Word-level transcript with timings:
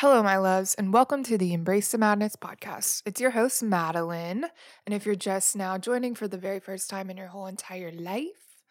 Hello, 0.00 0.22
my 0.22 0.36
loves, 0.36 0.76
and 0.76 0.92
welcome 0.92 1.24
to 1.24 1.36
the 1.36 1.52
Embrace 1.52 1.90
the 1.90 1.98
Madness 1.98 2.36
podcast. 2.36 3.02
It's 3.04 3.20
your 3.20 3.32
host, 3.32 3.64
Madeline. 3.64 4.46
And 4.86 4.94
if 4.94 5.04
you're 5.04 5.16
just 5.16 5.56
now 5.56 5.76
joining 5.76 6.14
for 6.14 6.28
the 6.28 6.38
very 6.38 6.60
first 6.60 6.88
time 6.88 7.10
in 7.10 7.16
your 7.16 7.26
whole 7.26 7.48
entire 7.48 7.90
life, 7.90 8.62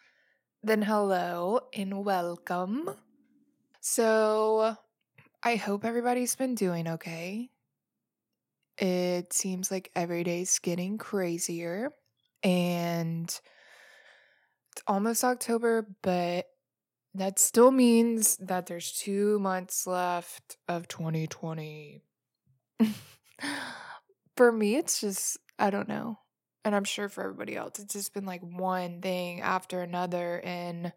then 0.62 0.80
hello 0.80 1.60
and 1.74 2.02
welcome. 2.02 2.88
So, 3.82 4.74
I 5.42 5.56
hope 5.56 5.84
everybody's 5.84 6.34
been 6.34 6.54
doing 6.54 6.88
okay. 6.88 7.50
It 8.78 9.34
seems 9.34 9.70
like 9.70 9.90
every 9.94 10.24
day's 10.24 10.58
getting 10.58 10.96
crazier, 10.96 11.90
and 12.42 13.28
it's 13.28 14.82
almost 14.86 15.24
October, 15.24 15.86
but 16.00 16.46
that 17.20 17.38
still 17.38 17.70
means 17.70 18.36
that 18.38 18.66
there's 18.66 18.92
two 18.92 19.38
months 19.38 19.86
left 19.86 20.56
of 20.68 20.88
2020. 20.88 22.02
for 24.36 24.52
me, 24.52 24.76
it's 24.76 25.00
just, 25.00 25.38
I 25.58 25.70
don't 25.70 25.88
know. 25.88 26.18
And 26.64 26.74
I'm 26.74 26.84
sure 26.84 27.08
for 27.08 27.24
everybody 27.24 27.56
else, 27.56 27.78
it's 27.78 27.94
just 27.94 28.14
been 28.14 28.26
like 28.26 28.42
one 28.42 29.00
thing 29.00 29.40
after 29.40 29.80
another. 29.80 30.40
And 30.44 30.92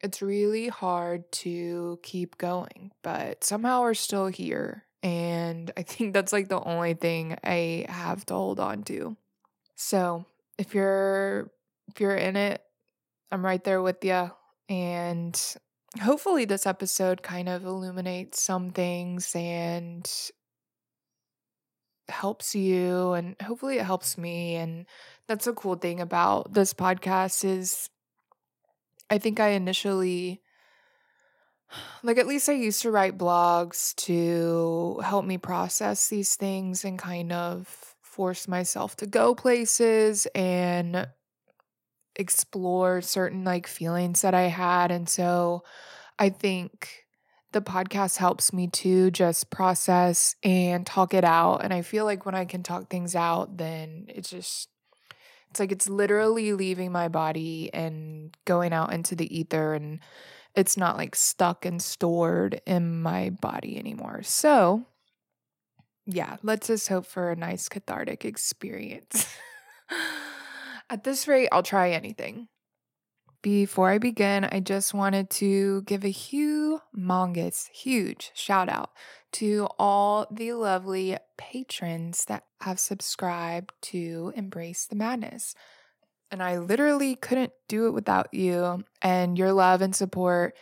it's 0.00 0.22
really 0.22 0.68
hard 0.68 1.30
to 1.32 1.98
keep 2.02 2.38
going, 2.38 2.92
but 3.02 3.44
somehow 3.44 3.82
we're 3.82 3.94
still 3.94 4.26
here. 4.26 4.84
And 5.02 5.70
I 5.76 5.82
think 5.82 6.12
that's 6.12 6.32
like 6.32 6.48
the 6.48 6.62
only 6.62 6.94
thing 6.94 7.36
I 7.44 7.86
have 7.88 8.24
to 8.26 8.34
hold 8.34 8.60
on 8.60 8.82
to. 8.84 9.16
So 9.74 10.24
if 10.58 10.74
you're 10.74 11.50
if 11.88 12.00
you're 12.00 12.16
in 12.16 12.36
it, 12.36 12.62
I'm 13.30 13.44
right 13.44 13.62
there 13.62 13.82
with 13.82 14.04
you. 14.04 14.30
And 14.68 15.40
hopefully, 16.00 16.44
this 16.44 16.66
episode 16.66 17.22
kind 17.22 17.48
of 17.48 17.64
illuminates 17.64 18.42
some 18.42 18.70
things 18.70 19.32
and 19.34 20.10
helps 22.08 22.54
you 22.54 23.12
and 23.12 23.36
hopefully 23.42 23.78
it 23.78 23.84
helps 23.84 24.16
me 24.16 24.54
and 24.54 24.86
that's 25.26 25.46
a 25.46 25.52
cool 25.52 25.74
thing 25.74 26.00
about 26.00 26.52
this 26.52 26.72
podcast 26.72 27.44
is 27.44 27.90
I 29.10 29.18
think 29.18 29.40
I 29.40 29.48
initially 29.50 30.40
like 32.02 32.18
at 32.18 32.26
least 32.26 32.48
I 32.48 32.52
used 32.52 32.82
to 32.82 32.90
write 32.90 33.18
blogs 33.18 33.94
to 34.06 35.00
help 35.04 35.24
me 35.24 35.38
process 35.38 36.08
these 36.08 36.36
things 36.36 36.84
and 36.84 36.98
kind 36.98 37.32
of 37.32 37.66
force 38.02 38.46
myself 38.46 38.96
to 38.96 39.06
go 39.06 39.34
places 39.34 40.26
and 40.34 41.08
explore 42.16 43.00
certain 43.00 43.44
like 43.44 43.66
feelings 43.66 44.22
that 44.22 44.34
I 44.34 44.42
had. 44.42 44.90
And 44.90 45.08
so 45.08 45.62
I 46.18 46.30
think 46.30 47.06
the 47.52 47.60
podcast 47.62 48.16
helps 48.16 48.52
me 48.52 48.68
to 48.68 49.10
just 49.10 49.50
process 49.50 50.34
and 50.42 50.86
talk 50.86 51.14
it 51.14 51.24
out. 51.24 51.62
And 51.64 51.72
I 51.72 51.82
feel 51.82 52.04
like 52.04 52.26
when 52.26 52.34
I 52.34 52.44
can 52.44 52.62
talk 52.62 52.90
things 52.90 53.14
out, 53.14 53.56
then 53.56 54.06
it's 54.08 54.30
just, 54.30 54.68
it's 55.50 55.60
like 55.60 55.72
it's 55.72 55.88
literally 55.88 56.52
leaving 56.52 56.92
my 56.92 57.08
body 57.08 57.70
and 57.72 58.36
going 58.44 58.72
out 58.72 58.92
into 58.92 59.14
the 59.14 59.38
ether. 59.38 59.74
And 59.74 60.00
it's 60.54 60.76
not 60.76 60.96
like 60.96 61.14
stuck 61.14 61.64
and 61.64 61.80
stored 61.80 62.60
in 62.66 63.02
my 63.02 63.30
body 63.30 63.78
anymore. 63.78 64.22
So, 64.22 64.86
yeah, 66.06 66.36
let's 66.42 66.66
just 66.68 66.88
hope 66.88 67.06
for 67.06 67.30
a 67.30 67.36
nice 67.36 67.68
cathartic 67.68 68.24
experience. 68.24 69.26
At 70.88 71.04
this 71.04 71.26
rate, 71.26 71.48
I'll 71.50 71.62
try 71.62 71.90
anything. 71.90 72.48
Before 73.42 73.90
I 73.90 73.98
begin, 73.98 74.44
I 74.44 74.60
just 74.60 74.94
wanted 74.94 75.30
to 75.30 75.82
give 75.82 76.04
a 76.04 76.12
humongous, 76.12 77.68
huge 77.70 78.30
shout 78.34 78.68
out 78.68 78.90
to 79.32 79.68
all 79.78 80.26
the 80.30 80.52
lovely 80.52 81.16
patrons 81.36 82.24
that 82.24 82.44
have 82.60 82.80
subscribed 82.80 83.72
to 83.82 84.32
Embrace 84.34 84.86
the 84.86 84.96
Madness. 84.96 85.54
And 86.30 86.42
I 86.42 86.58
literally 86.58 87.14
couldn't 87.14 87.52
do 87.68 87.86
it 87.86 87.92
without 87.92 88.32
you. 88.32 88.84
And 89.02 89.38
your 89.38 89.52
love 89.52 89.80
and 89.80 89.94
support 89.94 90.56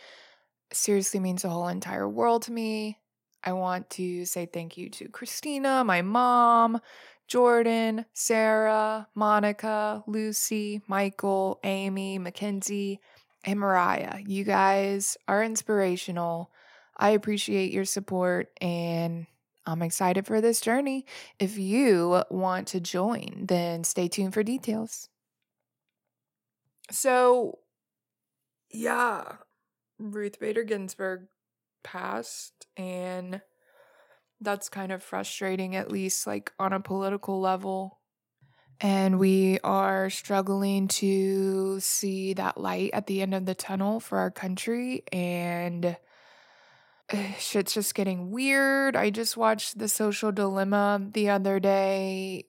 seriously 0.71 1.19
means 1.19 1.41
the 1.41 1.49
whole 1.49 1.67
entire 1.67 2.07
world 2.07 2.43
to 2.43 2.51
me. 2.51 2.99
I 3.43 3.53
want 3.53 3.89
to 3.91 4.25
say 4.25 4.47
thank 4.47 4.75
you 4.75 4.89
to 4.89 5.07
Christina, 5.07 5.83
my 5.83 6.01
mom, 6.01 6.79
Jordan, 7.27 8.05
Sarah, 8.13 9.07
Monica, 9.15 10.03
Lucy, 10.07 10.81
Michael, 10.87 11.59
Amy, 11.63 12.19
Mackenzie, 12.19 12.99
and 13.43 13.59
Mariah. 13.59 14.19
You 14.25 14.43
guys 14.43 15.17
are 15.27 15.43
inspirational. 15.43 16.51
I 16.97 17.09
appreciate 17.11 17.71
your 17.71 17.85
support 17.85 18.51
and 18.61 19.27
I'm 19.65 19.81
excited 19.81 20.25
for 20.27 20.41
this 20.41 20.61
journey. 20.61 21.05
If 21.39 21.57
you 21.57 22.23
want 22.29 22.67
to 22.69 22.79
join, 22.79 23.45
then 23.47 23.83
stay 23.83 24.07
tuned 24.07 24.33
for 24.33 24.43
details. 24.43 25.09
So, 26.91 27.59
yeah, 28.69 29.37
Ruth 29.97 30.39
Bader 30.39 30.63
Ginsburg 30.63 31.27
passed, 31.83 32.67
and 32.77 33.41
that's 34.41 34.69
kind 34.69 34.91
of 34.91 35.03
frustrating, 35.03 35.75
at 35.75 35.91
least 35.91 36.27
like 36.27 36.51
on 36.59 36.73
a 36.73 36.79
political 36.79 37.39
level. 37.39 37.99
And 38.81 39.19
we 39.19 39.59
are 39.63 40.09
struggling 40.09 40.89
to 40.89 41.79
see 41.79 42.33
that 42.33 42.59
light 42.59 42.91
at 42.93 43.07
the 43.07 43.21
end 43.21 43.33
of 43.33 43.45
the 43.45 43.55
tunnel 43.55 43.99
for 43.99 44.17
our 44.17 44.31
country. 44.31 45.03
And 45.11 45.97
uh, 47.11 47.31
shit's 47.39 47.73
just 47.73 47.95
getting 47.95 48.31
weird. 48.31 48.95
I 48.95 49.09
just 49.11 49.37
watched 49.37 49.77
The 49.77 49.87
Social 49.87 50.31
Dilemma 50.31 51.09
the 51.13 51.29
other 51.29 51.59
day, 51.59 52.47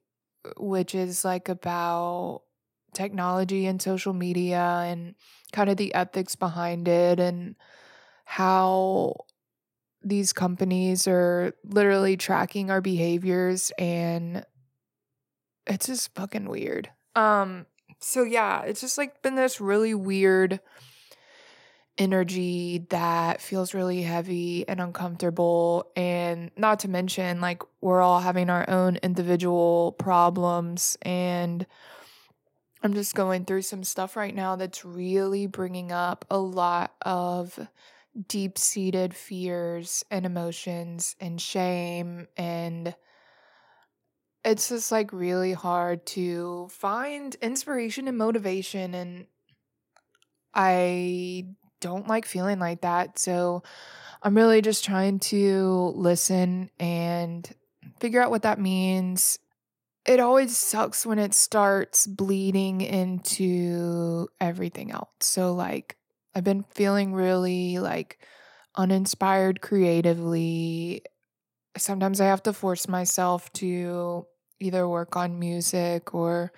which 0.57 0.95
is 0.95 1.25
like 1.25 1.49
about 1.49 2.43
technology 2.95 3.67
and 3.67 3.81
social 3.81 4.15
media 4.15 4.83
and 4.85 5.15
kind 5.53 5.69
of 5.69 5.77
the 5.77 5.95
ethics 5.95 6.35
behind 6.35 6.89
it 6.89 7.21
and 7.21 7.55
how 8.25 9.15
these 10.07 10.33
companies 10.33 11.09
are 11.09 11.53
literally 11.65 12.17
tracking 12.17 12.71
our 12.71 12.81
behaviors 12.81 13.73
and 13.79 14.45
it's 15.67 15.87
just 15.87 16.15
fucking 16.15 16.49
weird. 16.49 16.91
Um 17.15 17.67
so 17.99 18.23
yeah, 18.23 18.63
it's 18.63 18.81
just 18.81 18.99
like 18.99 19.23
been 19.23 19.35
this 19.35 19.61
really 19.61 19.95
weird 19.95 20.61
energy 21.99 22.87
that 22.91 23.41
feels 23.41 23.75
really 23.75 24.03
heavy 24.03 24.69
and 24.69 24.81
uncomfortable 24.81 25.91
and 25.97 26.51
not 26.57 26.81
to 26.81 26.89
mention 26.89 27.41
like 27.41 27.63
we're 27.81 28.03
all 28.03 28.21
having 28.21 28.51
our 28.51 28.69
own 28.69 28.97
individual 28.97 29.93
problems 29.93 30.99
and 31.03 31.67
I'm 32.83 32.93
just 32.93 33.15
going 33.15 33.47
through 33.47 33.63
some 33.63 33.83
stuff 33.83 34.15
right 34.15 34.35
now 34.35 34.57
that's 34.57 34.85
really 34.85 35.47
bringing 35.47 35.91
up 35.91 36.27
a 36.31 36.39
lot 36.39 36.95
of 37.03 37.59
deep 38.29 38.59
seated 38.59 39.15
fears 39.15 40.05
and 40.11 40.27
emotions 40.27 41.17
and 41.21 41.41
shame. 41.41 42.27
And 42.37 42.95
it's 44.45 44.69
just 44.69 44.93
like 44.93 45.13
really 45.13 45.53
hard 45.53 46.07
to 46.07 46.69
find 46.71 47.35
inspiration 47.37 48.09
and 48.09 48.17
motivation. 48.17 48.95
And 48.95 49.27
I 50.55 51.47
don't 51.81 52.09
like 52.09 52.27
feeling 52.27 52.59
like 52.59 52.83
that. 52.83 53.19
So 53.19 53.63
I'm 54.23 54.37
really 54.37 54.63
just 54.63 54.85
trying 54.85 55.19
to 55.21 55.93
listen 55.95 56.71
and 56.79 57.49
figure 58.01 58.23
out 58.23 58.31
what 58.31 58.43
that 58.43 58.61
means. 58.61 59.39
It 60.07 60.21
always 60.21 60.57
sucks 60.57 61.05
when 61.05 61.19
it 61.19 61.35
starts 61.35 62.07
bleeding 62.07 62.81
into 62.81 64.29
everything 64.41 64.93
else. 64.93 65.11
So, 65.21 65.53
like, 65.53 65.97
I've 66.37 66.45
been 66.45 66.65
feeling 66.65 67.15
really 67.15 67.79
like 67.79 68.19
uninspired 68.77 69.63
creatively. 69.63 71.01
Sometimes 71.79 72.21
I 72.21 72.27
have 72.27 72.43
to 72.43 72.53
force 72.53 72.87
myself 72.89 73.51
to 73.55 74.27
either 74.61 74.87
work 74.87 75.17
on 75.17 75.39
music 75.39 76.15
or 76.15 76.53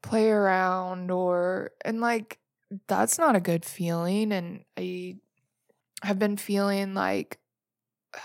play 0.00 0.30
around 0.30 1.10
or 1.10 1.72
and 1.84 2.00
like 2.00 2.38
that's 2.88 3.18
not 3.18 3.36
a 3.36 3.40
good 3.40 3.66
feeling 3.66 4.32
and 4.32 4.64
I 4.78 5.16
have 6.02 6.18
been 6.18 6.38
feeling 6.38 6.94
like 6.94 7.38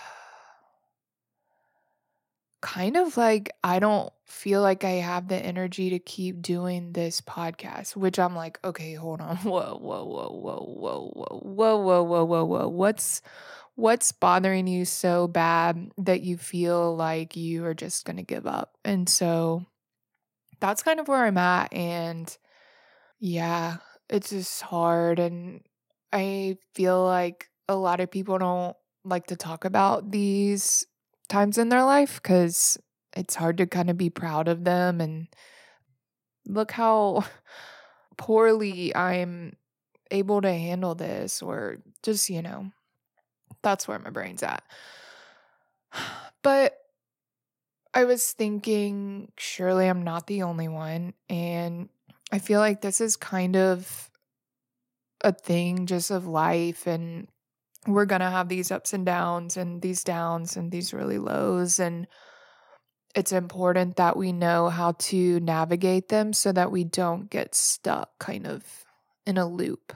kind 2.62 2.96
of 2.96 3.18
like 3.18 3.50
I 3.62 3.78
don't 3.78 4.10
feel 4.32 4.62
like 4.62 4.82
I 4.82 4.92
have 4.92 5.28
the 5.28 5.36
energy 5.36 5.90
to 5.90 5.98
keep 5.98 6.40
doing 6.40 6.92
this 6.92 7.20
podcast, 7.20 7.94
which 7.94 8.18
I'm 8.18 8.34
like, 8.34 8.58
okay, 8.64 8.94
hold 8.94 9.20
on. 9.20 9.36
Whoa, 9.44 9.78
whoa, 9.78 10.04
whoa, 10.04 10.30
whoa, 10.30 10.74
whoa, 10.74 11.10
whoa, 11.14 11.40
whoa, 11.42 11.76
whoa, 11.76 12.02
whoa, 12.02 12.24
whoa, 12.24 12.44
whoa. 12.44 12.68
What's 12.68 13.22
what's 13.74 14.12
bothering 14.12 14.66
you 14.66 14.84
so 14.84 15.28
bad 15.28 15.90
that 15.98 16.22
you 16.22 16.36
feel 16.36 16.96
like 16.96 17.36
you 17.36 17.64
are 17.66 17.74
just 17.74 18.04
gonna 18.04 18.22
give 18.22 18.46
up? 18.46 18.76
And 18.84 19.08
so 19.08 19.66
that's 20.60 20.82
kind 20.82 20.98
of 20.98 21.08
where 21.08 21.24
I'm 21.24 21.38
at. 21.38 21.72
And 21.72 22.34
yeah, 23.20 23.76
it's 24.08 24.30
just 24.30 24.62
hard. 24.62 25.18
And 25.18 25.60
I 26.12 26.56
feel 26.74 27.04
like 27.04 27.50
a 27.68 27.76
lot 27.76 28.00
of 28.00 28.10
people 28.10 28.38
don't 28.38 28.76
like 29.04 29.26
to 29.26 29.36
talk 29.36 29.64
about 29.64 30.10
these 30.10 30.86
times 31.28 31.58
in 31.58 31.68
their 31.68 31.84
life 31.84 32.20
because 32.22 32.78
it's 33.16 33.34
hard 33.34 33.58
to 33.58 33.66
kind 33.66 33.90
of 33.90 33.96
be 33.96 34.10
proud 34.10 34.48
of 34.48 34.64
them 34.64 35.00
and 35.00 35.28
look 36.46 36.70
how 36.70 37.24
poorly 38.16 38.94
I'm 38.94 39.56
able 40.10 40.42
to 40.42 40.52
handle 40.52 40.94
this, 40.94 41.42
or 41.42 41.78
just, 42.02 42.28
you 42.28 42.42
know, 42.42 42.70
that's 43.62 43.88
where 43.88 43.98
my 43.98 44.10
brain's 44.10 44.42
at. 44.42 44.62
But 46.42 46.76
I 47.94 48.04
was 48.04 48.32
thinking, 48.32 49.30
surely 49.38 49.86
I'm 49.86 50.02
not 50.02 50.26
the 50.26 50.42
only 50.42 50.66
one. 50.66 51.14
And 51.28 51.88
I 52.32 52.40
feel 52.40 52.58
like 52.58 52.80
this 52.80 53.00
is 53.00 53.14
kind 53.14 53.54
of 53.54 54.10
a 55.20 55.32
thing 55.32 55.86
just 55.86 56.10
of 56.10 56.26
life. 56.26 56.88
And 56.88 57.28
we're 57.86 58.06
going 58.06 58.22
to 58.22 58.30
have 58.30 58.48
these 58.48 58.72
ups 58.72 58.92
and 58.92 59.06
downs 59.06 59.56
and 59.56 59.80
these 59.82 60.02
downs 60.02 60.56
and 60.56 60.72
these 60.72 60.92
really 60.92 61.18
lows. 61.18 61.78
And 61.78 62.08
it's 63.14 63.32
important 63.32 63.96
that 63.96 64.16
we 64.16 64.32
know 64.32 64.68
how 64.68 64.92
to 64.92 65.40
navigate 65.40 66.08
them 66.08 66.32
so 66.32 66.52
that 66.52 66.72
we 66.72 66.84
don't 66.84 67.28
get 67.28 67.54
stuck 67.54 68.18
kind 68.18 68.46
of 68.46 68.64
in 69.26 69.36
a 69.36 69.46
loop. 69.46 69.92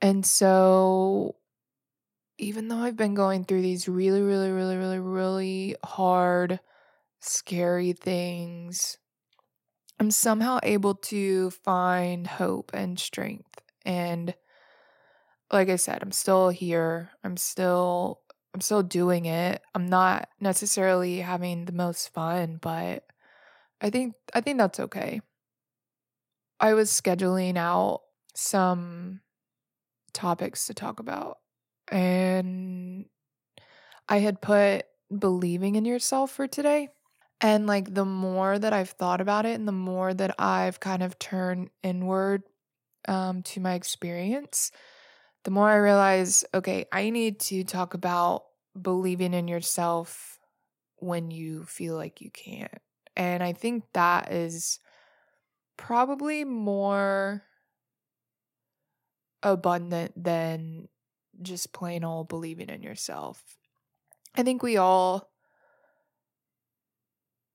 And 0.00 0.24
so, 0.24 1.36
even 2.38 2.68
though 2.68 2.78
I've 2.78 2.96
been 2.96 3.14
going 3.14 3.44
through 3.44 3.62
these 3.62 3.88
really, 3.88 4.20
really, 4.20 4.50
really, 4.50 4.76
really, 4.76 4.98
really 4.98 5.76
hard, 5.84 6.60
scary 7.20 7.92
things, 7.92 8.98
I'm 9.98 10.10
somehow 10.10 10.58
able 10.62 10.94
to 10.94 11.50
find 11.50 12.26
hope 12.26 12.72
and 12.74 12.98
strength. 12.98 13.60
And 13.84 14.34
like 15.50 15.70
I 15.70 15.76
said, 15.76 16.02
I'm 16.02 16.12
still 16.12 16.50
here. 16.50 17.10
I'm 17.24 17.36
still 17.36 18.20
I'm 18.56 18.62
still 18.62 18.82
doing 18.82 19.26
it. 19.26 19.60
I'm 19.74 19.86
not 19.86 20.30
necessarily 20.40 21.18
having 21.18 21.66
the 21.66 21.74
most 21.74 22.14
fun, 22.14 22.58
but 22.62 23.04
I 23.82 23.90
think 23.90 24.14
I 24.32 24.40
think 24.40 24.56
that's 24.56 24.80
okay. 24.80 25.20
I 26.58 26.72
was 26.72 26.90
scheduling 26.90 27.58
out 27.58 28.00
some 28.34 29.20
topics 30.14 30.68
to 30.68 30.74
talk 30.74 31.00
about 31.00 31.36
and 31.92 33.04
I 34.08 34.20
had 34.20 34.40
put 34.40 34.86
believing 35.14 35.74
in 35.74 35.84
yourself 35.84 36.30
for 36.30 36.46
today. 36.46 36.88
And 37.42 37.66
like 37.66 37.92
the 37.92 38.06
more 38.06 38.58
that 38.58 38.72
I've 38.72 38.88
thought 38.88 39.20
about 39.20 39.44
it 39.44 39.56
and 39.56 39.68
the 39.68 39.72
more 39.72 40.14
that 40.14 40.34
I've 40.40 40.80
kind 40.80 41.02
of 41.02 41.18
turned 41.18 41.68
inward 41.82 42.42
um, 43.06 43.42
to 43.42 43.60
my 43.60 43.74
experience, 43.74 44.70
the 45.46 45.52
more 45.52 45.70
I 45.70 45.76
realize, 45.76 46.44
okay, 46.52 46.86
I 46.90 47.10
need 47.10 47.38
to 47.42 47.62
talk 47.62 47.94
about 47.94 48.46
believing 48.82 49.32
in 49.32 49.46
yourself 49.46 50.40
when 50.96 51.30
you 51.30 51.62
feel 51.62 51.94
like 51.94 52.20
you 52.20 52.32
can't. 52.32 52.82
And 53.16 53.44
I 53.44 53.52
think 53.52 53.84
that 53.92 54.32
is 54.32 54.80
probably 55.76 56.42
more 56.42 57.44
abundant 59.40 60.20
than 60.20 60.88
just 61.40 61.72
plain 61.72 62.02
old 62.02 62.28
believing 62.28 62.68
in 62.68 62.82
yourself. 62.82 63.40
I 64.34 64.42
think 64.42 64.64
we 64.64 64.78
all 64.78 65.30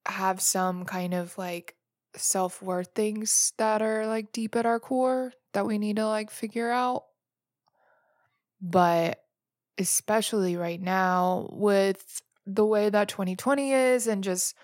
have 0.05 0.39
some 0.39 0.85
kind 0.85 1.13
of 1.13 1.37
like 1.37 1.75
self 2.15 2.61
worth 2.61 2.91
things 2.95 3.51
that 3.57 3.81
are 3.81 4.07
like 4.07 4.31
deep 4.31 4.55
at 4.55 4.65
our 4.65 4.79
core 4.79 5.33
that 5.51 5.65
we 5.65 5.77
need 5.77 5.97
to 5.97 6.07
like 6.07 6.31
figure 6.31 6.71
out. 6.71 7.03
But 8.61 9.19
especially 9.77 10.55
right 10.55 10.81
now 10.81 11.49
with 11.51 12.21
the 12.45 12.65
way 12.65 12.89
that 12.89 13.07
2020 13.07 13.71
is 13.71 14.07
and 14.07 14.23
just 14.23 14.55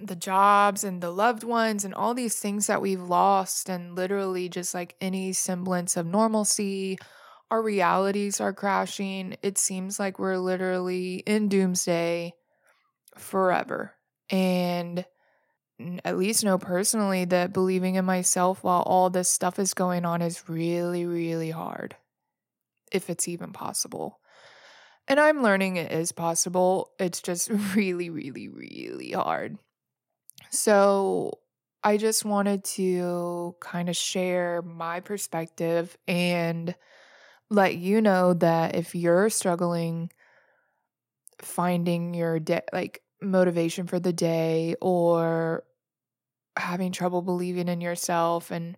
the 0.00 0.16
jobs 0.16 0.84
and 0.84 1.02
the 1.02 1.10
loved 1.10 1.44
ones 1.44 1.84
and 1.84 1.94
all 1.94 2.14
these 2.14 2.38
things 2.38 2.66
that 2.68 2.80
we've 2.80 3.02
lost 3.02 3.68
and 3.68 3.94
literally 3.94 4.48
just 4.48 4.74
like 4.74 4.94
any 5.00 5.32
semblance 5.32 5.96
of 5.96 6.06
normalcy 6.06 6.98
our 7.50 7.62
realities 7.62 8.40
are 8.40 8.52
crashing. 8.52 9.36
It 9.42 9.58
seems 9.58 9.98
like 9.98 10.18
we're 10.18 10.38
literally 10.38 11.16
in 11.16 11.48
doomsday 11.48 12.34
forever. 13.16 13.94
And 14.30 15.04
at 16.04 16.18
least 16.18 16.44
know 16.44 16.58
personally 16.58 17.24
that 17.24 17.52
believing 17.52 17.94
in 17.96 18.04
myself 18.04 18.62
while 18.62 18.82
all 18.82 19.10
this 19.10 19.30
stuff 19.30 19.58
is 19.58 19.72
going 19.72 20.04
on 20.04 20.20
is 20.20 20.46
really 20.46 21.06
really 21.06 21.50
hard 21.50 21.96
if 22.90 23.10
it's 23.10 23.28
even 23.28 23.52
possible. 23.52 24.20
And 25.08 25.18
I'm 25.18 25.42
learning 25.42 25.76
it 25.76 25.92
is 25.92 26.12
possible. 26.12 26.90
It's 26.98 27.20
just 27.20 27.50
really, 27.74 28.10
really, 28.10 28.48
really 28.48 29.12
hard. 29.12 29.58
So 30.50 31.38
I 31.82 31.96
just 31.96 32.24
wanted 32.24 32.64
to 32.64 33.56
kind 33.60 33.88
of 33.88 33.96
share 33.96 34.62
my 34.62 35.00
perspective 35.00 35.96
and 36.06 36.74
let 37.48 37.76
you 37.76 38.00
know 38.00 38.34
that 38.34 38.76
if 38.76 38.94
you're 38.94 39.30
struggling 39.30 40.10
finding 41.40 42.14
your 42.14 42.38
day, 42.38 42.60
like 42.72 43.02
motivation 43.22 43.86
for 43.86 43.98
the 43.98 44.12
day 44.12 44.74
or 44.80 45.64
having 46.56 46.92
trouble 46.92 47.22
believing 47.22 47.68
in 47.68 47.80
yourself 47.80 48.50
and 48.50 48.76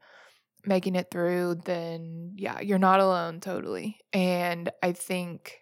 making 0.64 0.94
it 0.94 1.10
through, 1.10 1.56
then 1.64 2.32
yeah, 2.36 2.60
you're 2.60 2.78
not 2.78 3.00
alone 3.00 3.40
totally. 3.40 3.98
And 4.12 4.70
I 4.82 4.92
think 4.92 5.60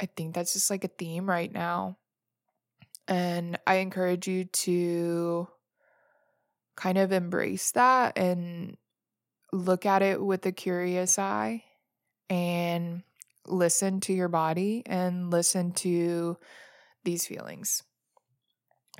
I 0.00 0.06
think 0.06 0.34
that's 0.34 0.52
just 0.52 0.70
like 0.70 0.84
a 0.84 0.88
theme 0.88 1.28
right 1.28 1.52
now. 1.52 1.96
And 3.06 3.58
I 3.66 3.76
encourage 3.76 4.26
you 4.26 4.44
to 4.44 5.48
kind 6.76 6.98
of 6.98 7.12
embrace 7.12 7.70
that 7.72 8.18
and 8.18 8.76
look 9.52 9.86
at 9.86 10.02
it 10.02 10.20
with 10.20 10.44
a 10.46 10.52
curious 10.52 11.18
eye 11.18 11.62
and 12.28 13.02
listen 13.46 14.00
to 14.00 14.12
your 14.12 14.28
body 14.28 14.82
and 14.86 15.30
listen 15.30 15.72
to 15.72 16.36
these 17.04 17.26
feelings. 17.26 17.82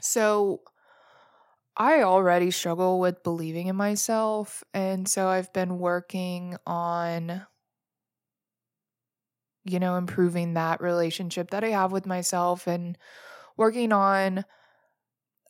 So, 0.01 0.61
I 1.77 2.03
already 2.03 2.51
struggle 2.51 3.01
with 3.01 3.23
believing 3.23 3.67
in 3.67 3.77
myself. 3.77 4.63
And 4.75 5.09
so 5.09 5.29
I've 5.29 5.53
been 5.53 5.79
working 5.79 6.57
on, 6.67 7.47
you 9.65 9.79
know, 9.79 9.97
improving 9.97 10.55
that 10.55 10.81
relationship 10.81 11.51
that 11.51 11.65
I 11.65 11.69
have 11.69 11.93
with 11.93 12.07
myself 12.07 12.67
and 12.67 12.99
working 13.57 13.93
on 13.93 14.45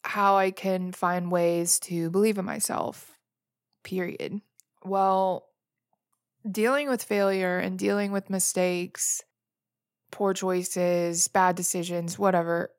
how 0.04 0.36
I 0.36 0.50
can 0.50 0.92
find 0.92 1.30
ways 1.30 1.78
to 1.80 2.10
believe 2.10 2.38
in 2.38 2.44
myself, 2.44 3.16
period. 3.84 4.42
Well, 4.84 5.48
dealing 6.50 6.88
with 6.88 7.02
failure 7.02 7.58
and 7.58 7.78
dealing 7.78 8.12
with 8.12 8.30
mistakes, 8.30 9.22
poor 10.12 10.34
choices, 10.34 11.28
bad 11.28 11.56
decisions, 11.56 12.18
whatever, 12.18 12.70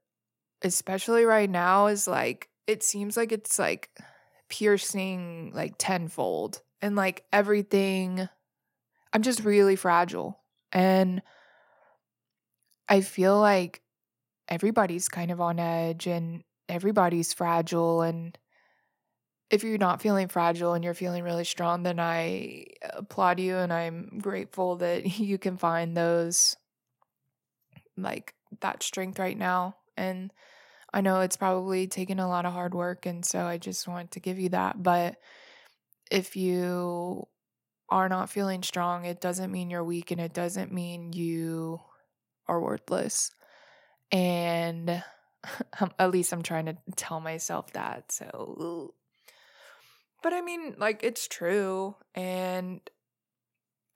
especially 0.63 1.25
right 1.25 1.49
now, 1.49 1.87
is 1.87 2.07
like 2.07 2.49
it 2.67 2.83
seems 2.83 3.17
like 3.17 3.31
it's 3.31 3.59
like 3.59 3.89
piercing 4.49 5.51
like 5.53 5.75
tenfold 5.77 6.61
and 6.81 6.95
like 6.95 7.23
everything 7.31 8.27
I'm 9.11 9.21
just 9.21 9.43
really 9.43 9.75
fragile 9.75 10.39
and 10.71 11.21
I 12.89 13.01
feel 13.01 13.39
like 13.39 13.81
everybody's 14.47 15.07
kind 15.07 15.31
of 15.31 15.39
on 15.39 15.59
edge 15.59 16.07
and 16.07 16.43
everybody's 16.69 17.33
fragile 17.33 18.01
and 18.01 18.37
if 19.49 19.63
you're 19.63 19.77
not 19.77 20.01
feeling 20.01 20.27
fragile 20.27 20.73
and 20.73 20.83
you're 20.83 20.93
feeling 20.93 21.23
really 21.23 21.45
strong 21.45 21.83
then 21.83 21.99
I 21.99 22.65
applaud 22.91 23.39
you 23.39 23.57
and 23.57 23.71
I'm 23.71 24.19
grateful 24.21 24.77
that 24.77 25.19
you 25.19 25.37
can 25.37 25.57
find 25.57 25.95
those 25.95 26.55
like 27.97 28.33
that 28.61 28.83
strength 28.83 29.19
right 29.19 29.37
now 29.37 29.75
and 29.95 30.31
I 30.93 31.01
know 31.01 31.21
it's 31.21 31.37
probably 31.37 31.87
taken 31.87 32.19
a 32.19 32.27
lot 32.27 32.45
of 32.45 32.53
hard 32.53 32.73
work, 32.73 33.05
and 33.05 33.25
so 33.25 33.45
I 33.45 33.57
just 33.57 33.87
want 33.87 34.11
to 34.11 34.19
give 34.19 34.39
you 34.39 34.49
that. 34.49 34.81
But 34.81 35.17
if 36.11 36.35
you 36.35 37.27
are 37.89 38.09
not 38.09 38.29
feeling 38.29 38.63
strong, 38.63 39.05
it 39.05 39.21
doesn't 39.21 39.51
mean 39.51 39.69
you're 39.69 39.83
weak 39.83 40.11
and 40.11 40.21
it 40.21 40.33
doesn't 40.33 40.71
mean 40.71 41.13
you 41.13 41.79
are 42.47 42.59
worthless. 42.59 43.31
And 44.11 44.89
um, 45.79 45.91
at 45.99 46.11
least 46.11 46.33
I'm 46.33 46.43
trying 46.43 46.65
to 46.65 46.77
tell 46.95 47.19
myself 47.19 47.73
that. 47.73 48.11
So, 48.11 48.93
but 50.21 50.33
I 50.33 50.41
mean, 50.41 50.75
like, 50.77 51.03
it's 51.03 51.27
true. 51.27 51.95
And 52.15 52.81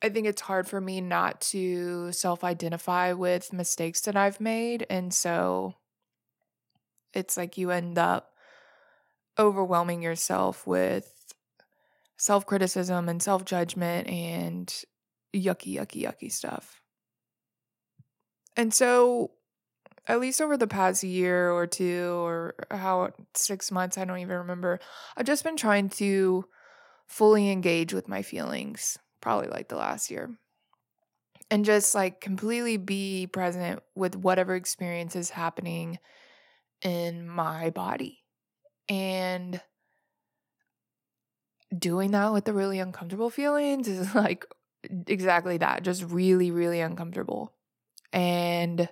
I 0.01 0.10
think 0.10 0.27
it's 0.27 0.42
hard 0.42 0.68
for 0.68 0.80
me 0.80 1.01
not 1.01 1.42
to 1.42 2.12
self 2.12 2.44
identify 2.44 3.13
with 3.13 3.54
mistakes 3.54 4.01
that 4.01 4.16
I've 4.16 4.39
made. 4.39 4.86
And 4.89 5.13
so 5.13 5.75
it's 7.18 7.36
like 7.36 7.58
you 7.58 7.72
end 7.72 7.98
up 7.98 8.32
overwhelming 9.40 10.02
yourself 10.02 10.66
with 10.68 11.34
self 12.18 12.46
criticism 12.46 13.10
and 13.10 13.22
self 13.22 13.44
judgment 13.44 14.08
and 14.08 14.68
yucky, 15.36 15.76
yucky, 15.76 16.04
yucky 16.04 16.32
stuff. 16.32 16.82
And 18.56 18.74
so, 18.74 19.32
at 20.08 20.20
least 20.20 20.42
over 20.42 20.58
the 20.58 20.68
past 20.68 21.04
year 21.04 21.52
or 21.52 21.68
two, 21.68 22.12
or 22.20 22.56
how 22.72 23.12
six 23.34 23.72
months, 23.72 23.98
I 23.98 24.06
don't 24.06 24.20
even 24.20 24.38
remember, 24.38 24.80
I've 25.16 25.26
just 25.26 25.44
been 25.44 25.58
trying 25.58 25.90
to 25.90 26.46
fully 27.08 27.50
engage 27.50 27.94
with 27.94 28.08
my 28.08 28.22
feelings, 28.22 28.98
probably 29.22 29.50
like 29.50 29.70
the 29.70 29.76
last 29.76 30.10
year. 30.10 30.38
And 31.50 31.64
just 31.64 31.96
like 31.96 32.20
completely 32.20 32.78
be 32.78 33.28
present 33.28 33.82
with 33.96 34.16
whatever 34.16 34.56
experience 34.56 35.16
is 35.16 35.30
happening 35.30 36.00
in 36.81 37.27
my 37.27 37.69
body. 37.69 38.24
And 38.89 39.62
doing 41.77 42.12
that 42.12 42.34
with 42.34 42.46
the 42.46 42.53
really 42.53 42.79
uncomfortable 42.79 43.29
feelings 43.29 43.88
is 43.88 44.13
like 44.15 44.46
exactly 45.07 45.57
that, 45.57 45.84
just 45.84 46.03
really, 46.03 46.51
really 46.51 46.79
uncomfortable. 46.79 47.53
And 48.13 48.89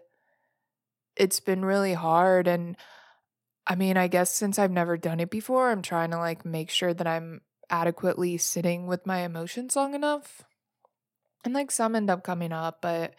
it's 1.15 1.39
been 1.39 1.63
really 1.63 1.93
hard. 1.93 2.47
And 2.47 2.75
I 3.65 3.75
mean, 3.75 3.97
I 3.97 4.07
guess 4.07 4.31
since 4.31 4.59
I've 4.59 4.71
never 4.71 4.97
done 4.97 5.19
it 5.19 5.29
before, 5.29 5.71
I'm 5.71 5.81
trying 5.81 6.11
to 6.11 6.17
like 6.17 6.45
make 6.45 6.69
sure 6.69 6.93
that 6.93 7.07
I'm 7.07 7.41
adequately 7.69 8.37
sitting 8.37 8.85
with 8.85 9.05
my 9.07 9.19
emotions 9.19 9.75
long 9.75 9.95
enough. 9.95 10.43
And 11.43 11.53
like 11.53 11.71
some 11.71 11.95
end 11.95 12.09
up 12.09 12.23
coming 12.23 12.51
up, 12.51 12.81
but 12.81 13.13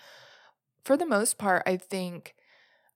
for 0.84 0.96
the 0.96 1.06
most 1.06 1.38
part, 1.38 1.62
I 1.66 1.76
think 1.76 2.35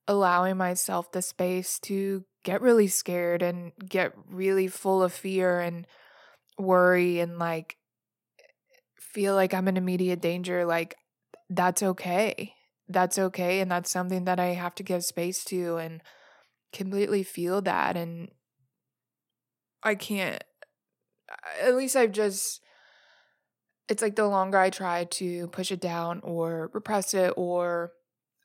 allowing 0.07 0.57
myself 0.57 1.11
the 1.11 1.21
space 1.21 1.79
to 1.79 2.25
get 2.43 2.61
really 2.61 2.87
scared 2.87 3.41
and 3.41 3.71
get 3.87 4.13
really 4.29 4.67
full 4.67 5.03
of 5.03 5.13
fear 5.13 5.59
and 5.59 5.85
worry 6.57 7.19
and 7.19 7.37
like 7.37 7.77
feel 8.99 9.35
like 9.35 9.53
I'm 9.53 9.67
in 9.67 9.77
immediate 9.77 10.21
danger, 10.21 10.65
like 10.65 10.95
that's 11.49 11.83
okay. 11.83 12.53
That's 12.87 13.17
okay. 13.17 13.59
And 13.59 13.71
that's 13.71 13.91
something 13.91 14.25
that 14.25 14.39
I 14.39 14.47
have 14.47 14.75
to 14.75 14.83
give 14.83 15.03
space 15.03 15.43
to 15.45 15.77
and 15.77 16.01
completely 16.73 17.23
feel 17.23 17.61
that. 17.61 17.95
And 17.95 18.29
I 19.83 19.95
can't, 19.95 20.43
at 21.61 21.75
least 21.75 21.95
I've 21.95 22.11
just, 22.11 22.61
it's 23.87 24.01
like 24.01 24.15
the 24.15 24.27
longer 24.27 24.57
I 24.57 24.69
try 24.69 25.05
to 25.05 25.47
push 25.47 25.71
it 25.71 25.81
down 25.81 26.21
or 26.23 26.69
repress 26.73 27.13
it 27.13 27.33
or, 27.37 27.91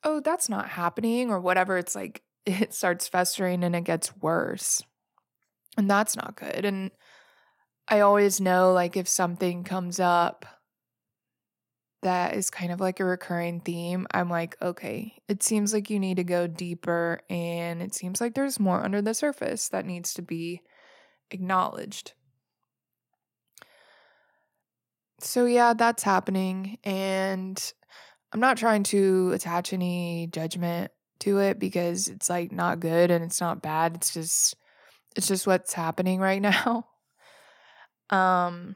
oh, 0.07 0.21
that's 0.21 0.47
not 0.47 0.69
happening 0.69 1.29
or 1.29 1.39
whatever, 1.39 1.77
it's 1.77 1.95
like 1.95 2.23
it 2.45 2.73
starts 2.73 3.07
festering 3.07 3.63
and 3.63 3.75
it 3.75 3.83
gets 3.83 4.15
worse. 4.17 4.81
And 5.77 5.89
that's 5.89 6.15
not 6.15 6.37
good. 6.37 6.65
And 6.65 6.91
I 7.87 7.99
always 7.99 8.41
know 8.41 8.71
like 8.71 8.97
if 8.97 9.07
something 9.07 9.63
comes 9.63 9.99
up 9.99 10.45
that 12.03 12.35
is 12.35 12.49
kind 12.49 12.71
of 12.71 12.79
like 12.79 12.99
a 12.99 13.05
recurring 13.05 13.59
theme, 13.59 14.07
I'm 14.11 14.29
like, 14.29 14.55
okay, 14.61 15.13
it 15.27 15.43
seems 15.43 15.73
like 15.73 15.89
you 15.89 15.99
need 15.99 16.17
to 16.17 16.23
go 16.23 16.47
deeper 16.47 17.19
and 17.29 17.81
it 17.81 17.93
seems 17.93 18.21
like 18.21 18.33
there's 18.33 18.59
more 18.59 18.83
under 18.83 19.01
the 19.01 19.13
surface 19.13 19.69
that 19.69 19.85
needs 19.85 20.13
to 20.13 20.21
be 20.21 20.61
acknowledged. 21.31 22.13
So, 25.19 25.45
yeah, 25.45 25.73
that's 25.73 26.03
happening. 26.03 26.77
And 26.83 27.73
I'm 28.37 28.41
not 28.41 28.57
trying 28.57 28.83
to 28.83 29.31
attach 29.33 29.73
any 29.73 30.27
judgment 30.31 30.91
to 31.21 31.39
it 31.39 31.57
because 31.57 32.07
it's 32.07 32.29
like 32.29 32.51
not 32.51 32.79
good 32.79 33.09
and 33.09 33.25
it's 33.25 33.41
not 33.41 33.63
bad. 33.63 33.95
It's 33.95 34.13
just, 34.13 34.55
it's 35.15 35.27
just 35.27 35.47
what's 35.47 35.73
happening 35.73 36.19
right 36.19 36.39
now. 36.43 36.85
Um, 38.11 38.75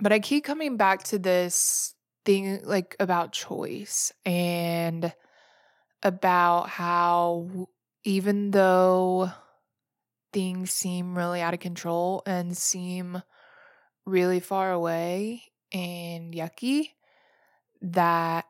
but 0.00 0.10
I 0.10 0.20
keep 0.20 0.44
coming 0.44 0.78
back 0.78 1.02
to 1.02 1.18
this 1.18 1.94
thing 2.24 2.60
like 2.64 2.96
about 2.98 3.32
choice 3.32 4.10
and 4.24 5.12
about 6.02 6.70
how 6.70 7.68
even 8.04 8.52
though 8.52 9.30
things 10.32 10.72
seem 10.72 11.14
really 11.14 11.42
out 11.42 11.52
of 11.52 11.60
control 11.60 12.22
and 12.24 12.56
seem 12.56 13.22
really 14.06 14.40
far 14.40 14.72
away 14.72 15.42
and 15.74 16.32
yucky, 16.32 16.88
that 17.82 18.46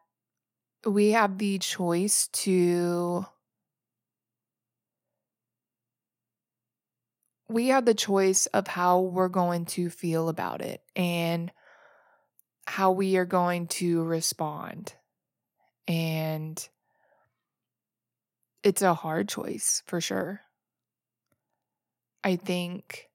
we 0.85 1.11
have 1.11 1.39
the 1.39 1.59
choice 1.59 2.29
to 2.29 3.27
we 7.49 7.69
have 7.69 7.85
the 7.85 7.95
choice 7.95 8.47
of 8.47 8.67
how 8.67 9.01
we're 9.01 9.29
going 9.29 9.67
to 9.67 9.91
feel 9.91 10.29
about 10.29 10.62
it 10.62 10.81
and 10.97 11.53
how 12.67 12.93
we 12.93 13.17
are 13.17 13.27
going 13.27 13.67
to 13.67 14.03
respond. 14.03 14.95
And 15.87 16.67
it's 18.62 18.81
a 18.81 18.95
hard 18.95 19.29
choice 19.29 19.83
for 19.87 20.01
sure. 20.01 20.41
I 22.25 22.37
think, 22.37 23.11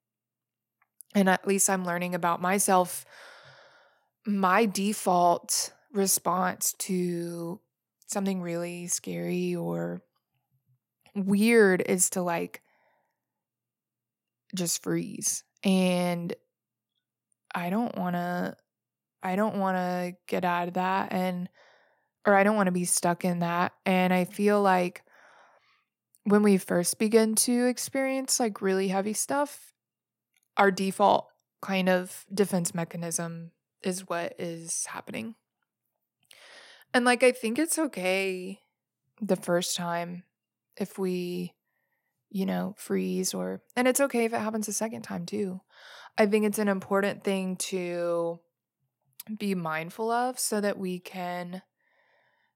and 1.16 1.30
at 1.30 1.48
least 1.48 1.70
I'm 1.70 1.86
learning 1.86 2.14
about 2.14 2.42
myself, 2.42 3.06
my 4.26 4.66
default 4.66 5.72
response 5.98 6.74
to 6.80 7.60
something 8.08 8.42
really 8.42 8.88
scary 8.88 9.56
or 9.56 10.02
weird 11.16 11.82
is 11.82 12.12
to 12.12 12.22
like 12.22 12.62
just 14.56 14.84
freeze. 14.84 15.44
And 15.64 16.34
I 17.54 17.70
don't 17.70 17.98
want 17.98 18.16
to 18.16 18.56
I 19.24 19.36
don't 19.36 19.58
want 19.58 19.78
to 19.78 20.16
get 20.28 20.46
out 20.46 20.68
of 20.70 20.76
that 20.76 21.12
and 21.12 21.50
or 22.26 22.36
I 22.36 22.44
don't 22.44 22.56
want 22.56 22.68
to 22.68 22.72
be 22.72 22.86
stuck 22.86 23.26
in 23.26 23.40
that. 23.40 23.74
And 23.86 24.14
I 24.14 24.26
feel 24.26 24.62
like 24.62 25.02
when 26.24 26.44
we 26.44 26.58
first 26.58 27.00
begin 27.00 27.36
to 27.36 27.66
experience 27.66 28.40
like 28.40 28.62
really 28.62 28.90
heavy 28.90 29.14
stuff, 29.14 29.74
our 30.58 30.72
default 30.72 31.28
kind 31.62 31.90
of 31.90 32.26
defense 32.34 32.76
mechanism 32.76 33.52
is 33.82 34.08
what 34.08 34.36
is 34.38 34.86
happening. 34.88 35.36
And 36.94 37.06
like 37.06 37.24
I 37.24 37.32
think 37.32 37.60
it's 37.60 37.78
okay 37.78 38.60
the 39.22 39.36
first 39.36 39.76
time 39.76 40.24
if 40.78 40.98
we 40.98 41.54
you 42.30 42.46
know, 42.46 42.76
freeze 42.78 43.34
or, 43.34 43.62
and 43.76 43.88
it's 43.88 44.02
okay 44.02 44.26
if 44.26 44.34
it 44.34 44.40
happens 44.40 44.68
a 44.68 44.74
second 44.74 45.02
time 45.04 45.26
too. 45.26 45.62
I 46.18 46.26
think 46.26 46.46
it's 46.46 46.60
an 46.60 46.68
important 46.68 47.24
thing 47.24 47.56
to 47.58 48.40
be 49.38 49.56
mindful 49.56 50.12
of 50.12 50.40
so 50.40 50.60
that 50.62 50.78
we 50.78 51.00
can 51.00 51.62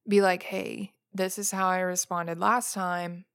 be 0.07 0.21
like, 0.21 0.43
hey, 0.43 0.93
this 1.13 1.37
is 1.37 1.51
how 1.51 1.67
I 1.67 1.79
responded 1.79 2.39
last 2.39 2.73
time. 2.73 3.25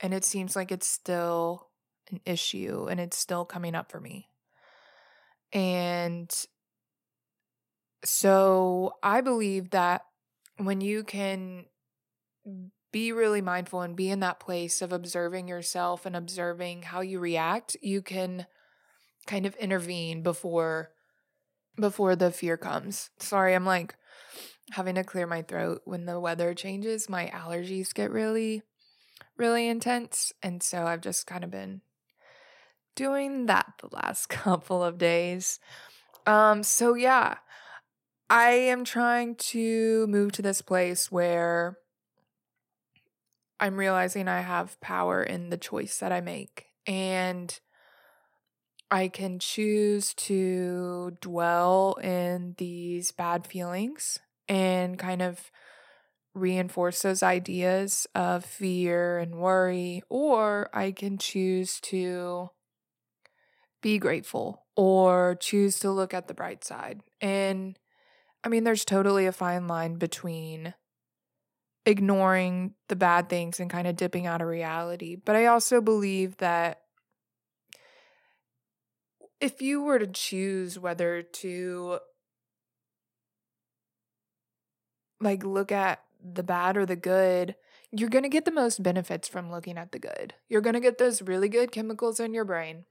And 0.00 0.12
it 0.14 0.24
seems 0.24 0.56
like 0.56 0.72
it's 0.72 0.86
still 0.86 1.68
an 2.10 2.20
issue 2.24 2.86
and 2.90 2.98
it's 2.98 3.16
still 3.16 3.44
coming 3.44 3.74
up 3.74 3.90
for 3.90 4.00
me. 4.00 4.28
And 5.52 6.32
so 8.04 8.94
I 9.02 9.20
believe 9.20 9.70
that 9.70 10.02
when 10.56 10.80
you 10.80 11.04
can 11.04 11.66
be 12.92 13.10
really 13.10 13.40
mindful 13.40 13.80
and 13.80 13.96
be 13.96 14.08
in 14.08 14.20
that 14.20 14.38
place 14.38 14.80
of 14.80 14.92
observing 14.92 15.48
yourself 15.48 16.06
and 16.06 16.14
observing 16.14 16.82
how 16.82 17.00
you 17.00 17.18
react, 17.18 17.76
you 17.82 18.00
can 18.00 18.46
kind 19.26 19.46
of 19.46 19.56
intervene 19.56 20.22
before 20.22 20.90
before 21.76 22.14
the 22.14 22.30
fear 22.30 22.56
comes. 22.56 23.10
Sorry, 23.18 23.52
I'm 23.52 23.66
like 23.66 23.96
having 24.70 24.94
to 24.94 25.02
clear 25.02 25.26
my 25.26 25.42
throat 25.42 25.82
when 25.84 26.06
the 26.06 26.20
weather 26.20 26.54
changes. 26.54 27.08
My 27.08 27.26
allergies 27.34 27.92
get 27.92 28.12
really 28.12 28.62
really 29.36 29.66
intense, 29.66 30.32
and 30.40 30.62
so 30.62 30.86
I've 30.86 31.00
just 31.00 31.26
kind 31.26 31.42
of 31.42 31.50
been 31.50 31.80
doing 32.94 33.46
that 33.46 33.72
the 33.80 33.88
last 33.90 34.28
couple 34.28 34.84
of 34.84 34.98
days. 34.98 35.58
Um 36.26 36.62
so 36.62 36.94
yeah, 36.94 37.38
I 38.30 38.50
am 38.50 38.84
trying 38.84 39.36
to 39.36 40.06
move 40.06 40.32
to 40.32 40.42
this 40.42 40.62
place 40.62 41.12
where 41.12 41.78
I'm 43.60 43.76
realizing 43.76 44.28
I 44.28 44.40
have 44.40 44.80
power 44.80 45.22
in 45.22 45.50
the 45.50 45.56
choice 45.56 45.98
that 45.98 46.12
I 46.12 46.20
make. 46.20 46.66
And 46.86 47.58
I 48.90 49.08
can 49.08 49.38
choose 49.38 50.14
to 50.14 51.16
dwell 51.20 51.94
in 52.02 52.54
these 52.58 53.10
bad 53.10 53.46
feelings 53.46 54.18
and 54.48 54.98
kind 54.98 55.22
of 55.22 55.50
reinforce 56.34 57.02
those 57.02 57.22
ideas 57.22 58.06
of 58.14 58.44
fear 58.44 59.18
and 59.18 59.36
worry, 59.36 60.02
or 60.08 60.68
I 60.72 60.92
can 60.92 61.16
choose 61.16 61.80
to 61.82 62.50
be 63.80 63.98
grateful 63.98 64.64
or 64.76 65.36
choose 65.40 65.78
to 65.80 65.90
look 65.90 66.12
at 66.12 66.26
the 66.26 66.34
bright 66.34 66.64
side. 66.64 67.02
And 67.20 67.78
I 68.44 68.48
mean, 68.48 68.64
there's 68.64 68.84
totally 68.84 69.26
a 69.26 69.32
fine 69.32 69.66
line 69.66 69.94
between 69.94 70.74
ignoring 71.86 72.74
the 72.88 72.96
bad 72.96 73.28
things 73.28 73.58
and 73.58 73.70
kind 73.70 73.86
of 73.86 73.96
dipping 73.96 74.26
out 74.26 74.42
of 74.42 74.48
reality. 74.48 75.16
But 75.16 75.36
I 75.36 75.46
also 75.46 75.80
believe 75.80 76.36
that 76.36 76.82
if 79.40 79.62
you 79.62 79.82
were 79.82 79.98
to 79.98 80.06
choose 80.06 80.78
whether 80.78 81.22
to 81.22 81.98
like 85.20 85.44
look 85.44 85.72
at 85.72 86.02
the 86.22 86.42
bad 86.42 86.76
or 86.76 86.86
the 86.86 86.96
good, 86.96 87.54
you're 87.92 88.10
going 88.10 88.24
to 88.24 88.28
get 88.28 88.44
the 88.44 88.50
most 88.50 88.82
benefits 88.82 89.28
from 89.28 89.50
looking 89.50 89.78
at 89.78 89.92
the 89.92 89.98
good. 89.98 90.34
You're 90.48 90.60
going 90.60 90.74
to 90.74 90.80
get 90.80 90.98
those 90.98 91.22
really 91.22 91.48
good 91.48 91.72
chemicals 91.72 92.20
in 92.20 92.34
your 92.34 92.44
brain. 92.44 92.84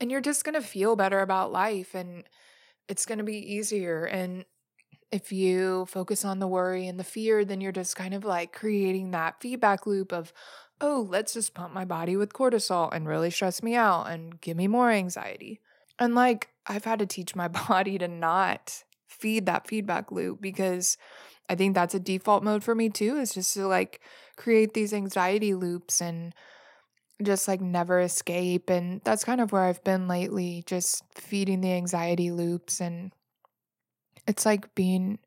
And 0.00 0.10
you're 0.10 0.20
just 0.20 0.44
going 0.44 0.54
to 0.54 0.66
feel 0.66 0.96
better 0.96 1.20
about 1.20 1.52
life 1.52 1.94
and 1.94 2.24
it's 2.90 3.06
going 3.06 3.18
to 3.18 3.24
be 3.24 3.38
easier. 3.54 4.04
And 4.04 4.44
if 5.12 5.30
you 5.30 5.86
focus 5.86 6.24
on 6.24 6.40
the 6.40 6.48
worry 6.48 6.88
and 6.88 6.98
the 6.98 7.04
fear, 7.04 7.44
then 7.44 7.60
you're 7.60 7.70
just 7.70 7.94
kind 7.94 8.12
of 8.12 8.24
like 8.24 8.52
creating 8.52 9.12
that 9.12 9.40
feedback 9.40 9.86
loop 9.86 10.12
of, 10.12 10.32
oh, 10.80 11.06
let's 11.08 11.32
just 11.34 11.54
pump 11.54 11.72
my 11.72 11.84
body 11.84 12.16
with 12.16 12.32
cortisol 12.32 12.92
and 12.92 13.06
really 13.06 13.30
stress 13.30 13.62
me 13.62 13.76
out 13.76 14.10
and 14.10 14.40
give 14.40 14.56
me 14.56 14.66
more 14.66 14.90
anxiety. 14.90 15.60
And 16.00 16.16
like, 16.16 16.48
I've 16.66 16.84
had 16.84 16.98
to 16.98 17.06
teach 17.06 17.36
my 17.36 17.46
body 17.68 17.96
to 17.96 18.08
not 18.08 18.82
feed 19.06 19.46
that 19.46 19.68
feedback 19.68 20.10
loop 20.10 20.40
because 20.40 20.98
I 21.48 21.54
think 21.54 21.76
that's 21.76 21.94
a 21.94 22.00
default 22.00 22.42
mode 22.42 22.64
for 22.64 22.74
me 22.74 22.88
too, 22.88 23.16
is 23.18 23.34
just 23.34 23.54
to 23.54 23.68
like 23.68 24.00
create 24.36 24.74
these 24.74 24.92
anxiety 24.92 25.54
loops 25.54 26.00
and 26.00 26.34
just 27.22 27.48
like 27.48 27.60
never 27.60 28.00
escape. 28.00 28.70
And 28.70 29.00
that's 29.04 29.24
kind 29.24 29.40
of 29.40 29.52
where 29.52 29.62
I've 29.62 29.84
been 29.84 30.08
lately, 30.08 30.62
just 30.66 31.02
feeding 31.14 31.60
the 31.60 31.72
anxiety 31.72 32.30
loops. 32.30 32.80
And 32.80 33.12
it's 34.26 34.46
like 34.46 34.74
being 34.74 35.18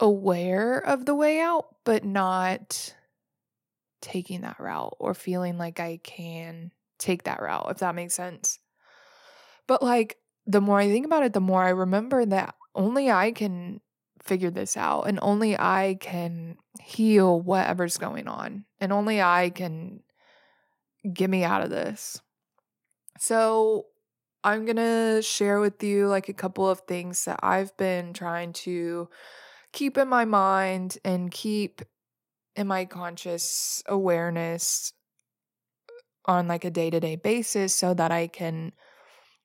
aware 0.00 0.78
of 0.78 1.06
the 1.06 1.14
way 1.14 1.40
out, 1.40 1.66
but 1.84 2.04
not 2.04 2.94
taking 4.00 4.42
that 4.42 4.60
route 4.60 4.94
or 4.98 5.14
feeling 5.14 5.58
like 5.58 5.80
I 5.80 5.98
can 6.02 6.70
take 6.98 7.24
that 7.24 7.40
route, 7.40 7.70
if 7.70 7.78
that 7.78 7.94
makes 7.94 8.14
sense. 8.14 8.58
But 9.66 9.82
like 9.82 10.18
the 10.46 10.60
more 10.60 10.78
I 10.78 10.88
think 10.88 11.06
about 11.06 11.24
it, 11.24 11.32
the 11.32 11.40
more 11.40 11.62
I 11.62 11.70
remember 11.70 12.24
that 12.24 12.54
only 12.74 13.10
I 13.10 13.32
can 13.32 13.80
figure 14.22 14.50
this 14.50 14.76
out 14.76 15.02
and 15.02 15.18
only 15.22 15.58
I 15.58 15.96
can 16.00 16.56
heal 16.80 17.40
whatever's 17.40 17.98
going 17.98 18.28
on 18.28 18.64
and 18.80 18.92
only 18.92 19.22
I 19.22 19.50
can 19.50 20.00
get 21.12 21.30
me 21.30 21.44
out 21.44 21.62
of 21.62 21.70
this. 21.70 22.20
So, 23.18 23.86
I'm 24.44 24.64
going 24.64 24.76
to 24.76 25.22
share 25.22 25.58
with 25.58 25.82
you 25.82 26.06
like 26.06 26.28
a 26.28 26.32
couple 26.32 26.70
of 26.70 26.80
things 26.80 27.24
that 27.24 27.40
I've 27.42 27.76
been 27.76 28.12
trying 28.12 28.52
to 28.52 29.08
keep 29.72 29.98
in 29.98 30.06
my 30.08 30.24
mind 30.24 30.98
and 31.04 31.32
keep 31.32 31.82
in 32.54 32.68
my 32.68 32.84
conscious 32.84 33.82
awareness 33.86 34.92
on 36.26 36.46
like 36.46 36.64
a 36.64 36.70
day-to-day 36.70 37.16
basis 37.16 37.74
so 37.74 37.92
that 37.94 38.12
I 38.12 38.28
can 38.28 38.72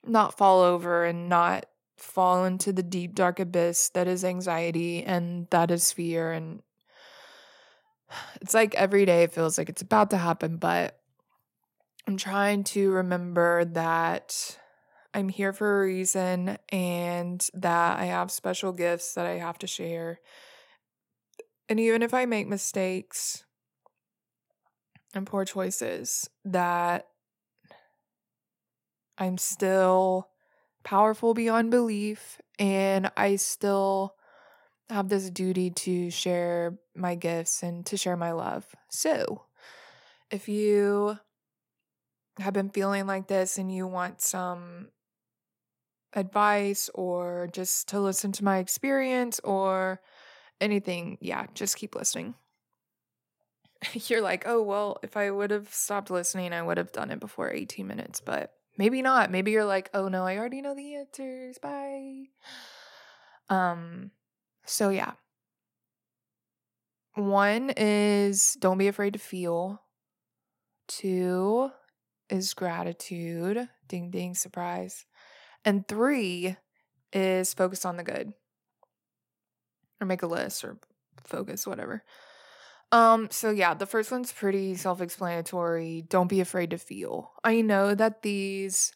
not 0.05 0.37
fall 0.37 0.61
over 0.61 1.03
and 1.03 1.29
not 1.29 1.65
fall 1.97 2.45
into 2.45 2.71
the 2.71 2.83
deep 2.83 3.15
dark 3.15 3.39
abyss 3.39 3.89
that 3.89 4.07
is 4.07 4.23
anxiety 4.23 5.03
and 5.03 5.47
that 5.49 5.69
is 5.69 5.91
fear 5.91 6.31
and 6.31 6.61
it's 8.41 8.53
like 8.53 8.73
every 8.75 9.05
day 9.05 9.23
it 9.23 9.33
feels 9.33 9.57
like 9.57 9.69
it's 9.69 9.81
about 9.81 10.09
to 10.11 10.17
happen 10.17 10.57
but 10.57 11.00
I'm 12.11 12.17
trying 12.17 12.65
to 12.65 12.91
remember 12.91 13.63
that 13.63 14.57
I'm 15.13 15.29
here 15.29 15.53
for 15.53 15.81
a 15.81 15.85
reason 15.85 16.57
and 16.67 17.47
that 17.53 17.99
I 17.99 18.03
have 18.03 18.31
special 18.31 18.73
gifts 18.73 19.13
that 19.13 19.25
I 19.25 19.37
have 19.37 19.57
to 19.59 19.67
share. 19.67 20.19
And 21.69 21.79
even 21.79 22.01
if 22.01 22.13
I 22.13 22.25
make 22.25 22.49
mistakes 22.49 23.45
and 25.13 25.25
poor 25.25 25.45
choices, 25.45 26.29
that 26.43 27.07
I'm 29.17 29.37
still 29.37 30.27
powerful 30.83 31.33
beyond 31.33 31.71
belief 31.71 32.41
and 32.59 33.09
I 33.15 33.37
still 33.37 34.15
have 34.89 35.07
this 35.07 35.29
duty 35.29 35.69
to 35.69 36.09
share 36.09 36.77
my 36.93 37.15
gifts 37.15 37.63
and 37.63 37.85
to 37.85 37.95
share 37.95 38.17
my 38.17 38.33
love. 38.33 38.65
So, 38.89 39.45
if 40.29 40.49
you 40.49 41.17
have 42.39 42.53
been 42.53 42.69
feeling 42.69 43.07
like 43.07 43.27
this 43.27 43.57
and 43.57 43.73
you 43.73 43.87
want 43.87 44.21
some 44.21 44.87
advice 46.13 46.89
or 46.93 47.49
just 47.51 47.89
to 47.89 47.99
listen 47.99 48.31
to 48.33 48.43
my 48.43 48.57
experience 48.57 49.39
or 49.43 50.01
anything, 50.59 51.17
yeah, 51.21 51.45
just 51.53 51.77
keep 51.77 51.95
listening. 51.95 52.35
You're 53.93 54.21
like, 54.21 54.43
oh, 54.45 54.61
well, 54.61 54.97
if 55.03 55.17
I 55.17 55.31
would 55.31 55.51
have 55.51 55.73
stopped 55.73 56.11
listening, 56.11 56.53
I 56.53 56.61
would 56.61 56.77
have 56.77 56.91
done 56.91 57.11
it 57.11 57.19
before 57.19 57.51
18 57.51 57.87
minutes, 57.87 58.21
but 58.21 58.53
maybe 58.77 59.01
not. 59.01 59.31
Maybe 59.31 59.51
you're 59.51 59.65
like, 59.65 59.89
oh 59.93 60.07
no, 60.07 60.25
I 60.25 60.37
already 60.37 60.61
know 60.61 60.75
the 60.75 60.95
answers. 60.95 61.57
Bye. 61.57 62.25
Um, 63.49 64.11
so 64.65 64.91
yeah. 64.91 65.11
One 67.15 67.73
is 67.75 68.53
don't 68.53 68.77
be 68.77 68.87
afraid 68.87 69.11
to 69.11 69.19
feel. 69.19 69.81
Two 70.87 71.69
is 72.31 72.53
gratitude. 72.53 73.69
Ding 73.87 74.09
ding 74.09 74.33
surprise. 74.33 75.05
And 75.63 75.87
three 75.87 76.55
is 77.13 77.53
focus 77.53 77.85
on 77.85 77.97
the 77.97 78.03
good. 78.03 78.33
Or 79.99 80.07
make 80.07 80.23
a 80.23 80.27
list 80.27 80.63
or 80.63 80.77
focus, 81.23 81.67
whatever. 81.67 82.03
Um, 82.91 83.27
so 83.29 83.51
yeah, 83.51 83.73
the 83.73 83.85
first 83.85 84.11
one's 84.11 84.33
pretty 84.33 84.75
self-explanatory. 84.75 86.05
Don't 86.09 86.27
be 86.27 86.41
afraid 86.41 86.71
to 86.71 86.77
feel. 86.77 87.31
I 87.43 87.61
know 87.61 87.93
that 87.93 88.21
these 88.21 88.93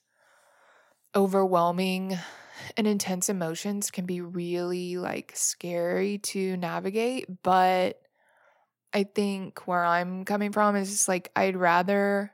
overwhelming 1.16 2.18
and 2.76 2.88
intense 2.88 3.30
emotions 3.30 3.92
can 3.92 4.06
be 4.06 4.22
really 4.22 4.98
like 4.98 5.34
scary 5.36 6.18
to 6.20 6.58
navigate, 6.58 7.26
but 7.44 8.02
I 8.94 9.04
think 9.04 9.68
where 9.68 9.84
I'm 9.84 10.26
coming 10.26 10.52
from 10.52 10.76
is 10.76 10.90
just 10.90 11.08
like 11.08 11.32
I'd 11.36 11.56
rather 11.56 12.32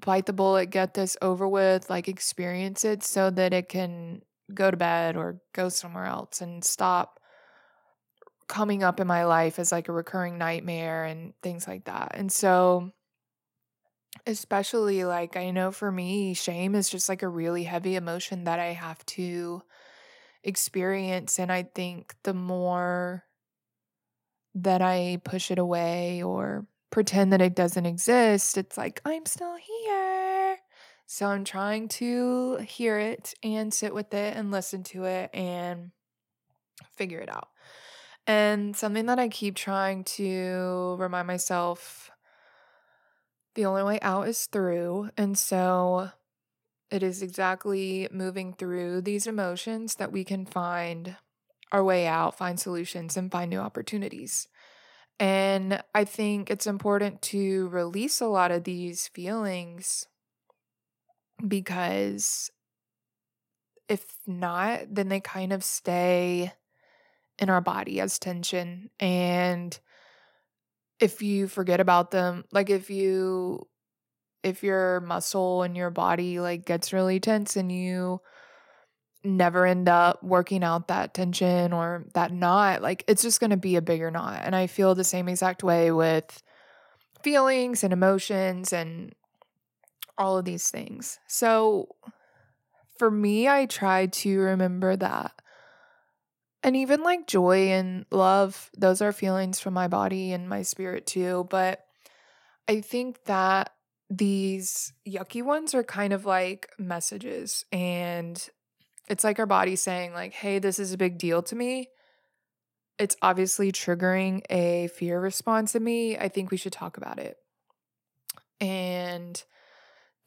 bite 0.00 0.26
the 0.26 0.32
bullet, 0.32 0.66
get 0.66 0.94
this 0.94 1.16
over 1.22 1.48
with, 1.48 1.88
like 1.90 2.08
experience 2.08 2.84
it 2.84 3.02
so 3.02 3.30
that 3.30 3.52
it 3.52 3.68
can 3.68 4.22
go 4.54 4.70
to 4.70 4.76
bed 4.76 5.16
or 5.16 5.40
go 5.52 5.68
somewhere 5.68 6.06
else 6.06 6.40
and 6.40 6.64
stop 6.64 7.20
coming 8.48 8.82
up 8.82 8.98
in 8.98 9.06
my 9.06 9.24
life 9.24 9.58
as 9.58 9.70
like 9.70 9.88
a 9.88 9.92
recurring 9.92 10.38
nightmare 10.38 11.04
and 11.04 11.34
things 11.42 11.68
like 11.68 11.84
that. 11.84 12.12
And 12.14 12.32
so 12.32 12.92
especially 14.26 15.04
like 15.04 15.36
I 15.36 15.50
know 15.50 15.70
for 15.70 15.92
me 15.92 16.34
shame 16.34 16.74
is 16.74 16.88
just 16.88 17.08
like 17.08 17.22
a 17.22 17.28
really 17.28 17.64
heavy 17.64 17.94
emotion 17.94 18.44
that 18.44 18.58
I 18.58 18.72
have 18.72 19.04
to 19.06 19.62
experience 20.42 21.38
and 21.38 21.52
I 21.52 21.62
think 21.62 22.14
the 22.22 22.34
more 22.34 23.24
that 24.54 24.82
I 24.82 25.20
push 25.24 25.50
it 25.50 25.58
away 25.58 26.22
or 26.22 26.66
pretend 26.90 27.32
that 27.32 27.42
it 27.42 27.54
doesn't 27.54 27.86
exist, 27.86 28.56
it's 28.56 28.76
like 28.76 29.00
I'm 29.04 29.26
still 29.26 29.54
here. 29.56 29.77
So 31.10 31.24
I'm 31.28 31.44
trying 31.44 31.88
to 31.88 32.56
hear 32.58 32.98
it 32.98 33.32
and 33.42 33.72
sit 33.72 33.94
with 33.94 34.12
it 34.12 34.36
and 34.36 34.50
listen 34.50 34.82
to 34.84 35.04
it 35.04 35.30
and 35.32 35.90
figure 36.96 37.20
it 37.20 37.30
out. 37.30 37.48
And 38.26 38.76
something 38.76 39.06
that 39.06 39.18
I 39.18 39.28
keep 39.28 39.54
trying 39.54 40.04
to 40.04 40.96
remind 40.98 41.26
myself 41.26 42.10
the 43.54 43.64
only 43.64 43.84
way 43.84 43.98
out 44.02 44.28
is 44.28 44.44
through. 44.44 45.08
And 45.16 45.38
so 45.38 46.10
it 46.90 47.02
is 47.02 47.22
exactly 47.22 48.06
moving 48.12 48.52
through 48.52 49.00
these 49.00 49.26
emotions 49.26 49.94
that 49.94 50.12
we 50.12 50.24
can 50.24 50.44
find 50.44 51.16
our 51.72 51.82
way 51.82 52.06
out, 52.06 52.36
find 52.36 52.60
solutions, 52.60 53.16
and 53.16 53.32
find 53.32 53.48
new 53.48 53.60
opportunities. 53.60 54.46
And 55.18 55.82
I 55.94 56.04
think 56.04 56.50
it's 56.50 56.66
important 56.66 57.22
to 57.22 57.68
release 57.68 58.20
a 58.20 58.26
lot 58.26 58.50
of 58.50 58.64
these 58.64 59.08
feelings 59.08 60.06
because 61.46 62.50
if 63.88 64.04
not, 64.26 64.80
then 64.90 65.08
they 65.08 65.20
kind 65.20 65.52
of 65.52 65.64
stay 65.64 66.52
in 67.38 67.50
our 67.50 67.60
body 67.60 68.00
as 68.00 68.18
tension. 68.18 68.90
And 69.00 69.78
if 71.00 71.22
you 71.22 71.48
forget 71.48 71.80
about 71.80 72.10
them, 72.10 72.44
like 72.52 72.70
if 72.70 72.90
you, 72.90 73.66
if 74.42 74.62
your 74.62 75.00
muscle 75.00 75.62
and 75.62 75.76
your 75.76 75.90
body 75.90 76.40
like 76.40 76.64
gets 76.64 76.92
really 76.92 77.20
tense 77.20 77.56
and 77.56 77.70
you 77.72 78.20
never 79.24 79.66
end 79.66 79.88
up 79.88 80.22
working 80.22 80.62
out 80.62 80.88
that 80.88 81.14
tension 81.14 81.72
or 81.72 82.04
that 82.14 82.32
knot, 82.32 82.82
like 82.82 83.04
it's 83.08 83.22
just 83.22 83.40
going 83.40 83.50
to 83.50 83.56
be 83.56 83.76
a 83.76 83.82
bigger 83.82 84.10
knot. 84.10 84.40
And 84.42 84.54
I 84.54 84.66
feel 84.66 84.94
the 84.94 85.04
same 85.04 85.28
exact 85.28 85.62
way 85.62 85.90
with 85.90 86.42
feelings 87.22 87.84
and 87.84 87.92
emotions 87.92 88.72
and 88.72 89.14
all 90.18 90.36
of 90.36 90.44
these 90.44 90.70
things. 90.70 91.18
So 91.26 91.88
for 92.98 93.10
me, 93.10 93.48
I 93.48 93.66
try 93.66 94.06
to 94.06 94.38
remember 94.40 94.96
that 94.96 95.32
and 96.64 96.74
even 96.74 97.04
like 97.04 97.28
joy 97.28 97.68
and 97.68 98.04
love, 98.10 98.68
those 98.76 99.00
are 99.00 99.12
feelings 99.12 99.60
from 99.60 99.74
my 99.74 99.86
body 99.86 100.32
and 100.32 100.48
my 100.48 100.62
spirit 100.62 101.06
too. 101.06 101.46
But 101.50 101.84
I 102.66 102.80
think 102.80 103.24
that 103.24 103.72
these 104.10 104.92
yucky 105.06 105.42
ones 105.42 105.72
are 105.74 105.84
kind 105.84 106.12
of 106.12 106.26
like 106.26 106.68
messages. 106.76 107.64
And 107.70 108.44
it's 109.08 109.22
like 109.22 109.38
our 109.38 109.46
body 109.46 109.76
saying, 109.76 110.14
like, 110.14 110.32
hey, 110.32 110.58
this 110.58 110.80
is 110.80 110.92
a 110.92 110.98
big 110.98 111.16
deal 111.16 111.42
to 111.44 111.54
me. 111.54 111.88
it's 112.98 113.16
obviously 113.22 113.70
triggering 113.72 114.42
a 114.50 114.88
fear 114.88 115.20
response 115.20 115.74
in 115.74 115.84
me, 115.84 116.18
I 116.18 116.28
think 116.28 116.50
we 116.50 116.56
should 116.56 116.72
talk 116.72 116.96
about 116.96 117.18
it. 117.18 117.36
And 118.60 119.42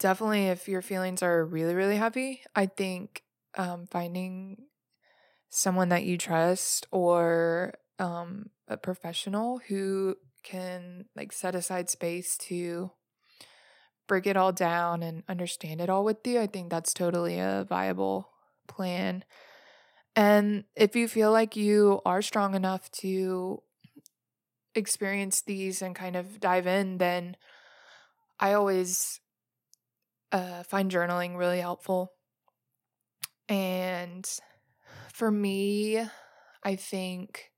definitely, 0.02 0.48
if 0.48 0.68
your 0.68 0.82
feelings 0.82 1.22
are 1.22 1.44
really, 1.44 1.74
really 1.74 1.96
heavy, 1.96 2.42
I 2.54 2.66
think 2.66 3.22
um, 3.56 3.86
finding 3.86 4.56
someone 5.48 5.90
that 5.90 6.04
you 6.04 6.18
trust 6.18 6.86
or 6.90 7.74
um, 7.98 8.50
a 8.66 8.76
professional 8.76 9.60
who 9.68 10.16
can 10.42 11.04
like 11.14 11.32
set 11.32 11.54
aside 11.54 11.88
space 11.88 12.36
to 12.36 12.90
break 14.08 14.26
it 14.26 14.36
all 14.36 14.52
down 14.52 15.02
and 15.04 15.22
understand 15.28 15.80
it 15.80 15.88
all 15.88 16.04
with 16.04 16.26
you, 16.26 16.40
I 16.40 16.48
think 16.48 16.68
that's 16.68 16.92
totally 16.92 17.38
a 17.38 17.64
viable 17.68 18.28
plan. 18.66 19.24
And 20.16 20.64
if 20.74 20.96
you 20.96 21.06
feel 21.06 21.30
like 21.30 21.54
you 21.54 22.00
are 22.04 22.22
strong 22.22 22.56
enough 22.56 22.90
to 23.02 23.62
experience 24.74 25.42
these 25.42 25.80
and 25.80 25.94
kind 25.94 26.16
of 26.16 26.40
dive 26.40 26.66
in, 26.66 26.98
then 26.98 27.36
I 28.40 28.54
always 28.54 29.20
uh, 30.32 30.62
find 30.64 30.90
journaling 30.90 31.36
really 31.36 31.60
helpful. 31.60 32.12
And 33.48 34.28
for 35.12 35.30
me, 35.30 36.04
I 36.64 36.76
think 36.76 37.52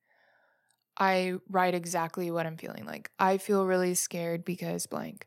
I 0.96 1.34
write 1.48 1.74
exactly 1.74 2.30
what 2.30 2.46
I'm 2.46 2.56
feeling 2.56 2.84
like. 2.86 3.10
I 3.18 3.38
feel 3.38 3.66
really 3.66 3.94
scared 3.94 4.44
because 4.44 4.86
blank. 4.86 5.26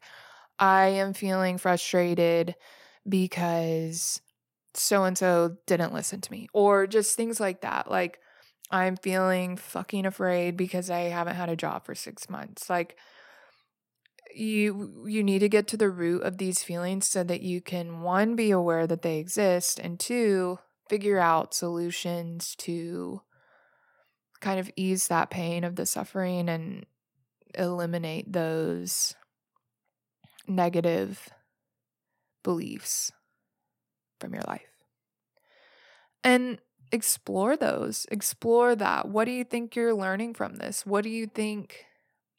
I 0.60 0.88
am 0.88 1.14
feeling 1.14 1.58
frustrated 1.58 2.56
because 3.08 4.22
so 4.76 5.06
and 5.06 5.18
so 5.18 5.58
didn't 5.68 5.94
listen 5.94 6.22
to 6.22 6.32
me, 6.32 6.50
or 6.54 6.88
just 6.88 7.16
things 7.16 7.40
like 7.40 7.62
that. 7.62 7.92
Like, 7.92 8.20
I'm 8.72 8.98
feeling 8.98 9.58
fucking 9.58 10.06
afraid 10.06 10.58
because 10.58 10.90
I 10.90 11.02
haven't 11.02 11.36
had 11.36 11.50
a 11.50 11.56
job 11.58 11.86
for 11.86 11.96
six 11.96 12.30
months. 12.30 12.70
Like, 12.70 12.98
you 14.36 15.06
you 15.08 15.24
need 15.24 15.40
to 15.40 15.50
get 15.50 15.68
to 15.68 15.78
the 15.78 15.90
root 15.90 16.24
of 16.24 16.38
these 16.38 16.64
feelings 16.64 17.08
so 17.08 17.24
that 17.24 17.42
you 17.42 17.62
can 17.62 18.02
one 18.02 18.36
be 18.36 18.52
aware 18.52 18.88
that 18.88 19.02
they 19.02 19.18
exist 19.18 19.80
and 19.80 20.00
two 20.00 20.60
figure 20.90 21.20
out 21.20 21.54
solutions 21.54 22.56
to 22.58 23.22
kind 24.40 24.60
of 24.60 24.70
ease 24.76 25.08
that 25.08 25.30
pain 25.30 25.64
of 25.64 25.76
the 25.76 25.86
suffering 25.86 26.50
and 26.50 26.86
eliminate 27.56 28.32
those 28.32 29.16
negative 30.48 31.30
beliefs 32.44 33.12
from 34.20 34.34
your 34.34 34.44
life. 34.48 34.62
And 36.24 36.60
explore 36.92 37.58
those. 37.58 38.06
Explore 38.12 38.76
that. 38.76 39.08
What 39.08 39.26
do 39.26 39.32
you 39.32 39.44
think 39.44 39.76
you're 39.76 39.94
learning 39.94 40.34
from 40.34 40.56
this? 40.56 40.86
What 40.86 41.04
do 41.04 41.10
you 41.10 41.28
think 41.28 41.86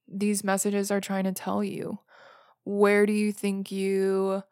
these 0.08 0.44
messages 0.44 0.90
are 0.90 1.00
trying 1.00 1.24
to 1.24 1.32
tell 1.32 1.62
you? 1.62 1.98
Where 2.64 3.06
do 3.06 3.12
you 3.12 3.32
think 3.32 3.70
you 3.70 4.42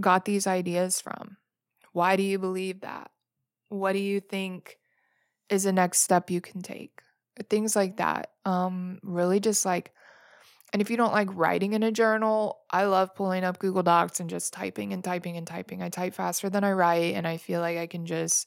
got 0.00 0.24
these 0.24 0.46
ideas 0.46 1.00
from? 1.00 1.36
Why 1.92 2.16
do 2.16 2.22
you 2.22 2.38
believe 2.38 2.80
that? 2.80 3.10
What 3.68 3.92
do 3.92 3.98
you 3.98 4.20
think 4.20 4.78
is 5.48 5.64
the 5.64 5.72
next 5.72 5.98
step 5.98 6.30
you 6.30 6.40
can 6.40 6.62
take? 6.62 7.02
Things 7.48 7.74
like 7.74 7.96
that. 7.96 8.30
Um 8.44 8.98
really 9.02 9.40
just 9.40 9.64
like 9.64 9.92
and 10.72 10.80
if 10.80 10.90
you 10.90 10.96
don't 10.96 11.12
like 11.12 11.28
writing 11.32 11.72
in 11.72 11.82
a 11.82 11.90
journal, 11.90 12.60
I 12.70 12.84
love 12.84 13.14
pulling 13.14 13.42
up 13.42 13.58
Google 13.58 13.82
Docs 13.82 14.20
and 14.20 14.30
just 14.30 14.52
typing 14.52 14.92
and 14.92 15.02
typing 15.02 15.36
and 15.36 15.46
typing. 15.46 15.82
I 15.82 15.88
type 15.88 16.14
faster 16.14 16.48
than 16.48 16.62
I 16.62 16.72
write, 16.72 17.14
and 17.14 17.26
I 17.26 17.38
feel 17.38 17.60
like 17.60 17.76
I 17.76 17.88
can 17.88 18.06
just 18.06 18.46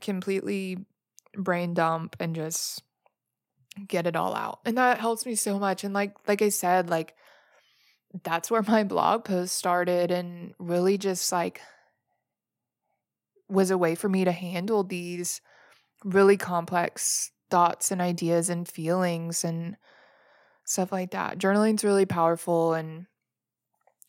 completely 0.00 0.86
brain 1.34 1.74
dump 1.74 2.16
and 2.20 2.36
just 2.36 2.82
get 3.86 4.06
it 4.06 4.16
all 4.16 4.34
out. 4.34 4.60
And 4.64 4.78
that 4.78 5.00
helps 5.00 5.26
me 5.26 5.34
so 5.34 5.58
much. 5.58 5.84
And 5.84 5.94
like 5.94 6.16
like 6.26 6.42
I 6.42 6.48
said, 6.48 6.90
like 6.90 7.14
that's 8.24 8.50
where 8.50 8.62
my 8.62 8.84
blog 8.84 9.24
post 9.24 9.56
started 9.56 10.10
and 10.10 10.54
really 10.58 10.98
just 10.98 11.30
like 11.30 11.60
was 13.48 13.70
a 13.70 13.78
way 13.78 13.94
for 13.94 14.08
me 14.08 14.24
to 14.24 14.32
handle 14.32 14.84
these 14.84 15.40
really 16.04 16.36
complex 16.36 17.30
thoughts 17.50 17.90
and 17.90 18.00
ideas 18.00 18.50
and 18.50 18.68
feelings 18.68 19.44
and 19.44 19.76
stuff 20.64 20.92
like 20.92 21.12
that. 21.12 21.38
Journaling's 21.38 21.84
really 21.84 22.06
powerful 22.06 22.74
and 22.74 23.06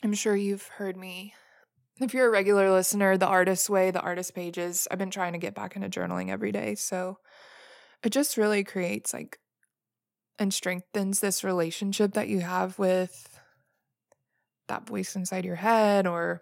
I'm 0.04 0.14
sure 0.14 0.36
you've 0.36 0.68
heard 0.68 0.98
me 0.98 1.34
if 2.00 2.14
you're 2.14 2.28
a 2.28 2.32
regular 2.32 2.72
listener, 2.72 3.18
the 3.18 3.28
artist's 3.28 3.70
way, 3.70 3.92
the 3.92 4.02
artist 4.02 4.34
pages, 4.34 4.88
I've 4.90 4.98
been 4.98 5.12
trying 5.12 5.34
to 5.34 5.40
get 5.40 5.54
back 5.56 5.76
into 5.76 5.90
journaling 5.90 6.30
every 6.30 6.52
day. 6.52 6.76
So 6.76 7.18
it 8.04 8.12
just 8.12 8.38
really 8.38 8.64
creates 8.64 9.14
like 9.14 9.38
and 10.40 10.54
strengthens 10.54 11.20
this 11.20 11.44
relationship 11.44 12.14
that 12.14 12.30
you 12.30 12.40
have 12.40 12.80
with 12.80 13.40
that 14.68 14.88
voice 14.88 15.16
inside 15.16 15.44
your 15.46 15.56
head 15.56 16.08
or 16.08 16.42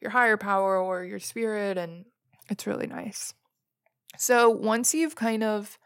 your 0.00 0.10
higher 0.10 0.36
power 0.36 0.76
or 0.78 1.02
your 1.04 1.18
spirit. 1.18 1.78
And 1.78 2.04
it's 2.50 2.66
really 2.66 2.86
nice. 2.86 3.32
So 4.18 4.50
once 4.50 4.94
you've 4.94 5.16
kind 5.16 5.42
of 5.42 5.78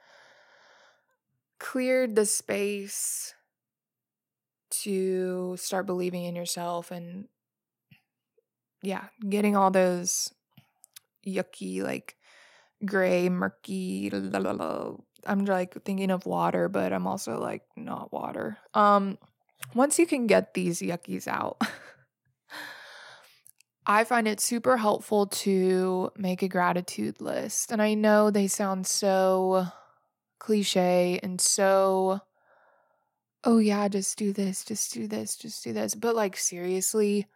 cleared 1.61 2.17
the 2.17 2.27
space 2.27 3.35
to 4.71 5.57
start 5.57 5.87
believing 5.87 6.25
in 6.25 6.35
yourself 6.35 6.91
and 6.91 7.29
yeah, 8.83 9.05
getting 9.29 9.57
all 9.57 9.71
those 9.71 10.35
yucky, 11.27 11.83
like 11.83 12.17
gray, 12.85 13.29
murky. 13.29 14.11
I'm 15.27 15.45
like 15.45 15.83
thinking 15.85 16.11
of 16.11 16.27
water, 16.27 16.69
but 16.69 16.93
I'm 16.93 17.07
also 17.07 17.41
like 17.41 17.63
not 17.77 18.13
water. 18.13 18.59
Um, 18.75 19.19
once 19.75 19.99
you 19.99 20.07
can 20.07 20.27
get 20.27 20.55
these 20.55 20.81
yuckies 20.81 21.27
out, 21.27 21.61
I 23.87 24.05
find 24.05 24.27
it 24.27 24.41
super 24.41 24.77
helpful 24.77 25.27
to 25.27 26.11
make 26.17 26.43
a 26.43 26.49
gratitude 26.49 27.21
list. 27.21 27.71
And 27.71 27.83
I 27.83 27.95
know 27.95 28.31
they 28.31 28.47
sound 28.47 28.87
so 28.87 29.67
cliche 30.39 31.21
and 31.23 31.41
so, 31.41 32.21
oh 33.45 33.59
yeah, 33.59 33.89
just 33.89 34.17
do 34.17 34.33
this, 34.33 34.65
just 34.65 34.93
do 34.95 35.07
this, 35.07 35.37
just 35.37 35.65
do 35.65 35.73
this. 35.73 35.95
But 35.95 36.17
like, 36.17 36.37
seriously, 36.37 37.27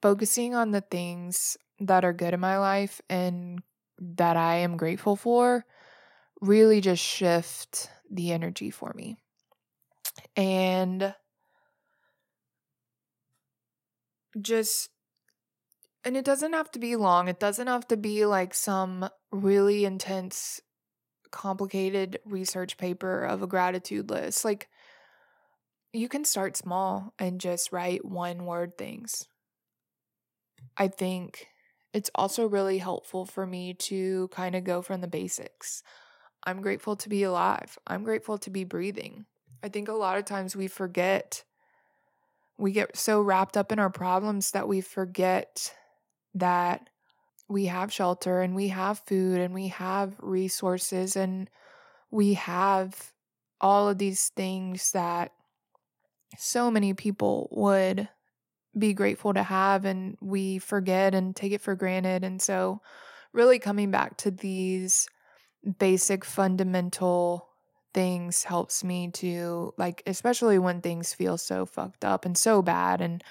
focusing 0.00 0.54
on 0.54 0.70
the 0.70 0.80
things 0.80 1.58
that 1.80 2.04
are 2.04 2.12
good 2.12 2.32
in 2.32 2.40
my 2.40 2.58
life 2.58 3.02
and 3.10 3.62
that 3.98 4.36
I 4.36 4.56
am 4.56 4.76
grateful 4.76 5.16
for 5.16 5.64
really 6.40 6.80
just 6.80 7.02
shift 7.02 7.90
the 8.10 8.32
energy 8.32 8.70
for 8.70 8.92
me. 8.94 9.16
And 10.36 11.14
just 14.40 14.90
and 16.04 16.16
it 16.16 16.24
doesn't 16.24 16.52
have 16.52 16.70
to 16.70 16.78
be 16.78 16.94
long. 16.94 17.26
It 17.26 17.40
doesn't 17.40 17.66
have 17.66 17.88
to 17.88 17.96
be 17.96 18.26
like 18.26 18.54
some 18.54 19.08
really 19.32 19.84
intense 19.84 20.60
complicated 21.32 22.20
research 22.24 22.78
paper 22.78 23.24
of 23.24 23.42
a 23.42 23.46
gratitude 23.46 24.08
list. 24.08 24.44
Like 24.44 24.68
you 25.92 26.08
can 26.08 26.24
start 26.24 26.56
small 26.56 27.12
and 27.18 27.40
just 27.40 27.72
write 27.72 28.04
one 28.04 28.44
word 28.46 28.78
things. 28.78 29.26
I 30.76 30.88
think 30.88 31.46
it's 31.92 32.10
also 32.14 32.46
really 32.46 32.78
helpful 32.78 33.24
for 33.24 33.46
me 33.46 33.74
to 33.74 34.28
kind 34.28 34.54
of 34.54 34.64
go 34.64 34.82
from 34.82 35.00
the 35.00 35.08
basics. 35.08 35.82
I'm 36.46 36.62
grateful 36.62 36.94
to 36.96 37.08
be 37.08 37.24
alive. 37.24 37.76
I'm 37.86 38.04
grateful 38.04 38.38
to 38.38 38.50
be 38.50 38.62
breathing. 38.62 39.26
I 39.64 39.68
think 39.68 39.88
a 39.88 39.92
lot 39.92 40.16
of 40.16 40.24
times 40.24 40.54
we 40.54 40.68
forget, 40.68 41.42
we 42.56 42.70
get 42.70 42.96
so 42.96 43.20
wrapped 43.20 43.56
up 43.56 43.72
in 43.72 43.80
our 43.80 43.90
problems 43.90 44.52
that 44.52 44.68
we 44.68 44.80
forget 44.80 45.74
that 46.34 46.88
we 47.48 47.66
have 47.66 47.92
shelter 47.92 48.40
and 48.40 48.54
we 48.54 48.68
have 48.68 49.00
food 49.00 49.40
and 49.40 49.52
we 49.52 49.68
have 49.68 50.14
resources 50.20 51.16
and 51.16 51.50
we 52.10 52.34
have 52.34 53.12
all 53.60 53.88
of 53.88 53.98
these 53.98 54.28
things 54.36 54.92
that 54.92 55.32
so 56.38 56.70
many 56.70 56.94
people 56.94 57.48
would 57.50 58.08
be 58.78 58.92
grateful 58.92 59.34
to 59.34 59.42
have 59.42 59.84
and 59.84 60.16
we 60.20 60.58
forget 60.58 61.14
and 61.14 61.34
take 61.34 61.52
it 61.52 61.60
for 61.60 61.74
granted. 61.74 62.22
And 62.22 62.40
so, 62.40 62.80
really 63.32 63.58
coming 63.58 63.90
back 63.90 64.16
to 64.18 64.30
these 64.30 65.08
basic 65.78 66.24
fundamental 66.24 67.48
things 67.94 68.44
helps 68.44 68.84
me 68.84 69.10
to 69.10 69.72
like 69.78 70.02
especially 70.06 70.58
when 70.58 70.80
things 70.82 71.14
feel 71.14 71.38
so 71.38 71.64
fucked 71.64 72.04
up 72.04 72.24
and 72.26 72.36
so 72.36 72.60
bad 72.60 73.00
and 73.00 73.24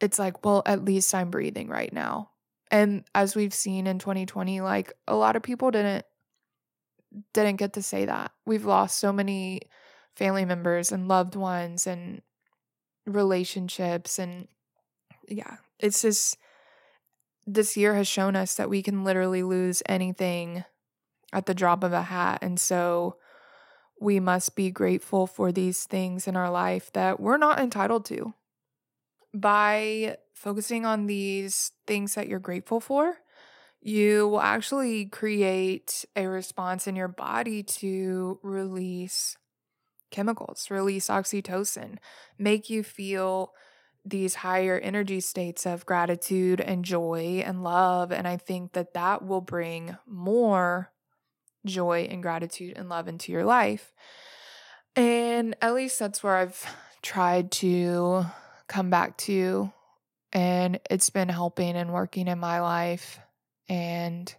it's 0.00 0.18
like 0.18 0.44
well 0.44 0.62
at 0.66 0.84
least 0.84 1.14
i'm 1.14 1.30
breathing 1.30 1.68
right 1.68 1.92
now. 1.92 2.30
And 2.70 3.04
as 3.14 3.36
we've 3.36 3.54
seen 3.54 3.86
in 3.86 3.98
2020 3.98 4.60
like 4.60 4.92
a 5.06 5.14
lot 5.14 5.36
of 5.36 5.42
people 5.42 5.70
didn't 5.70 6.04
didn't 7.32 7.56
get 7.56 7.74
to 7.74 7.82
say 7.82 8.04
that. 8.04 8.32
We've 8.44 8.64
lost 8.64 8.98
so 8.98 9.12
many 9.12 9.62
family 10.16 10.44
members 10.44 10.92
and 10.92 11.08
loved 11.08 11.36
ones 11.36 11.86
and 11.86 12.22
relationships 13.06 14.18
and 14.18 14.48
yeah, 15.28 15.58
it's 15.78 16.02
just 16.02 16.36
this 17.46 17.76
year 17.76 17.94
has 17.94 18.08
shown 18.08 18.34
us 18.34 18.56
that 18.56 18.68
we 18.68 18.82
can 18.82 19.04
literally 19.04 19.44
lose 19.44 19.82
anything 19.86 20.64
at 21.36 21.44
the 21.44 21.54
drop 21.54 21.84
of 21.84 21.92
a 21.92 22.00
hat. 22.00 22.38
And 22.40 22.58
so 22.58 23.16
we 24.00 24.18
must 24.18 24.56
be 24.56 24.70
grateful 24.70 25.26
for 25.26 25.52
these 25.52 25.84
things 25.84 26.26
in 26.26 26.34
our 26.34 26.50
life 26.50 26.90
that 26.94 27.20
we're 27.20 27.36
not 27.36 27.60
entitled 27.60 28.06
to. 28.06 28.32
By 29.34 30.16
focusing 30.32 30.86
on 30.86 31.06
these 31.06 31.72
things 31.86 32.14
that 32.14 32.26
you're 32.26 32.38
grateful 32.38 32.80
for, 32.80 33.18
you 33.82 34.26
will 34.28 34.40
actually 34.40 35.04
create 35.04 36.06
a 36.16 36.26
response 36.26 36.86
in 36.86 36.96
your 36.96 37.08
body 37.08 37.62
to 37.62 38.38
release 38.42 39.36
chemicals, 40.10 40.68
release 40.70 41.08
oxytocin, 41.08 41.98
make 42.38 42.70
you 42.70 42.82
feel 42.82 43.52
these 44.06 44.36
higher 44.36 44.78
energy 44.78 45.20
states 45.20 45.66
of 45.66 45.84
gratitude 45.84 46.62
and 46.62 46.82
joy 46.82 47.42
and 47.44 47.62
love. 47.62 48.10
And 48.10 48.26
I 48.26 48.38
think 48.38 48.72
that 48.72 48.94
that 48.94 49.26
will 49.26 49.42
bring 49.42 49.98
more 50.06 50.92
joy 51.66 52.08
and 52.10 52.22
gratitude 52.22 52.74
and 52.76 52.88
love 52.88 53.08
into 53.08 53.32
your 53.32 53.44
life. 53.44 53.92
And 54.94 55.54
at 55.60 55.74
least 55.74 55.98
that's 55.98 56.22
where 56.22 56.36
I've 56.36 56.64
tried 57.02 57.50
to 57.52 58.24
come 58.68 58.90
back 58.90 59.16
to. 59.18 59.72
And 60.32 60.80
it's 60.90 61.10
been 61.10 61.28
helping 61.28 61.76
and 61.76 61.92
working 61.92 62.28
in 62.28 62.38
my 62.38 62.60
life. 62.60 63.18
And 63.68 64.34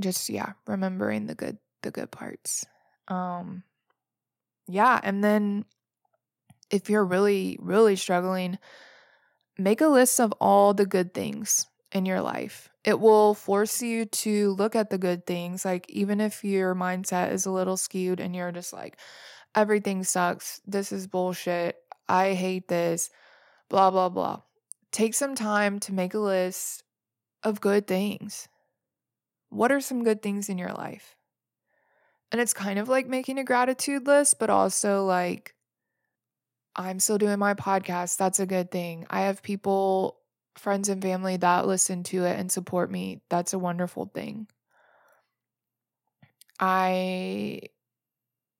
just, 0.00 0.28
yeah, 0.28 0.52
remembering 0.66 1.26
the 1.26 1.34
good, 1.34 1.58
the 1.82 1.90
good 1.90 2.10
parts. 2.10 2.64
Um, 3.08 3.64
yeah. 4.66 5.00
And 5.02 5.22
then 5.22 5.64
if 6.70 6.88
you're 6.88 7.04
really, 7.04 7.58
really 7.60 7.96
struggling, 7.96 8.58
make 9.58 9.80
a 9.80 9.88
list 9.88 10.20
of 10.20 10.32
all 10.40 10.74
the 10.74 10.86
good 10.86 11.14
things 11.14 11.66
in 11.94 12.04
your 12.04 12.20
life. 12.20 12.68
It 12.84 13.00
will 13.00 13.32
force 13.32 13.80
you 13.80 14.04
to 14.04 14.50
look 14.52 14.76
at 14.76 14.90
the 14.90 14.98
good 14.98 15.24
things. 15.26 15.64
Like, 15.64 15.88
even 15.88 16.20
if 16.20 16.44
your 16.44 16.74
mindset 16.74 17.32
is 17.32 17.46
a 17.46 17.50
little 17.50 17.78
skewed 17.78 18.20
and 18.20 18.36
you're 18.36 18.52
just 18.52 18.72
like, 18.72 18.98
everything 19.54 20.04
sucks, 20.04 20.60
this 20.66 20.92
is 20.92 21.06
bullshit, 21.06 21.76
I 22.08 22.34
hate 22.34 22.68
this, 22.68 23.08
blah, 23.70 23.90
blah, 23.90 24.10
blah. 24.10 24.40
Take 24.90 25.14
some 25.14 25.34
time 25.34 25.78
to 25.80 25.94
make 25.94 26.12
a 26.12 26.18
list 26.18 26.82
of 27.42 27.60
good 27.60 27.86
things. 27.86 28.48
What 29.48 29.72
are 29.72 29.80
some 29.80 30.04
good 30.04 30.20
things 30.20 30.48
in 30.48 30.58
your 30.58 30.72
life? 30.72 31.16
And 32.32 32.40
it's 32.40 32.52
kind 32.52 32.78
of 32.80 32.88
like 32.88 33.06
making 33.06 33.38
a 33.38 33.44
gratitude 33.44 34.06
list, 34.06 34.40
but 34.40 34.50
also 34.50 35.04
like, 35.04 35.54
I'm 36.74 36.98
still 36.98 37.18
doing 37.18 37.38
my 37.38 37.54
podcast. 37.54 38.16
That's 38.16 38.40
a 38.40 38.46
good 38.46 38.72
thing. 38.72 39.06
I 39.08 39.22
have 39.22 39.42
people, 39.44 40.16
friends 40.56 40.88
and 40.88 41.02
family 41.02 41.36
that 41.38 41.66
listen 41.66 42.02
to 42.04 42.24
it 42.24 42.38
and 42.38 42.50
support 42.50 42.90
me. 42.90 43.20
That's 43.28 43.52
a 43.52 43.58
wonderful 43.58 44.10
thing. 44.14 44.46
I 46.60 47.60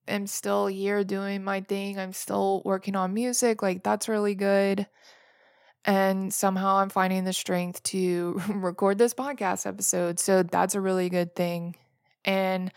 am 0.08 0.26
still 0.26 0.66
here 0.66 1.04
doing 1.04 1.44
my 1.44 1.60
thing. 1.60 1.98
I'm 1.98 2.12
still 2.12 2.62
working 2.64 2.96
on 2.96 3.14
music. 3.14 3.62
Like, 3.62 3.82
that's 3.82 4.08
really 4.08 4.34
good. 4.34 4.86
And 5.84 6.32
somehow 6.32 6.76
I'm 6.76 6.88
finding 6.88 7.24
the 7.24 7.32
strength 7.32 7.82
to 7.84 8.40
record 8.48 8.98
this 8.98 9.14
podcast 9.14 9.66
episode. 9.66 10.18
So 10.18 10.42
that's 10.42 10.74
a 10.74 10.80
really 10.80 11.08
good 11.08 11.36
thing. 11.36 11.76
And 12.24 12.72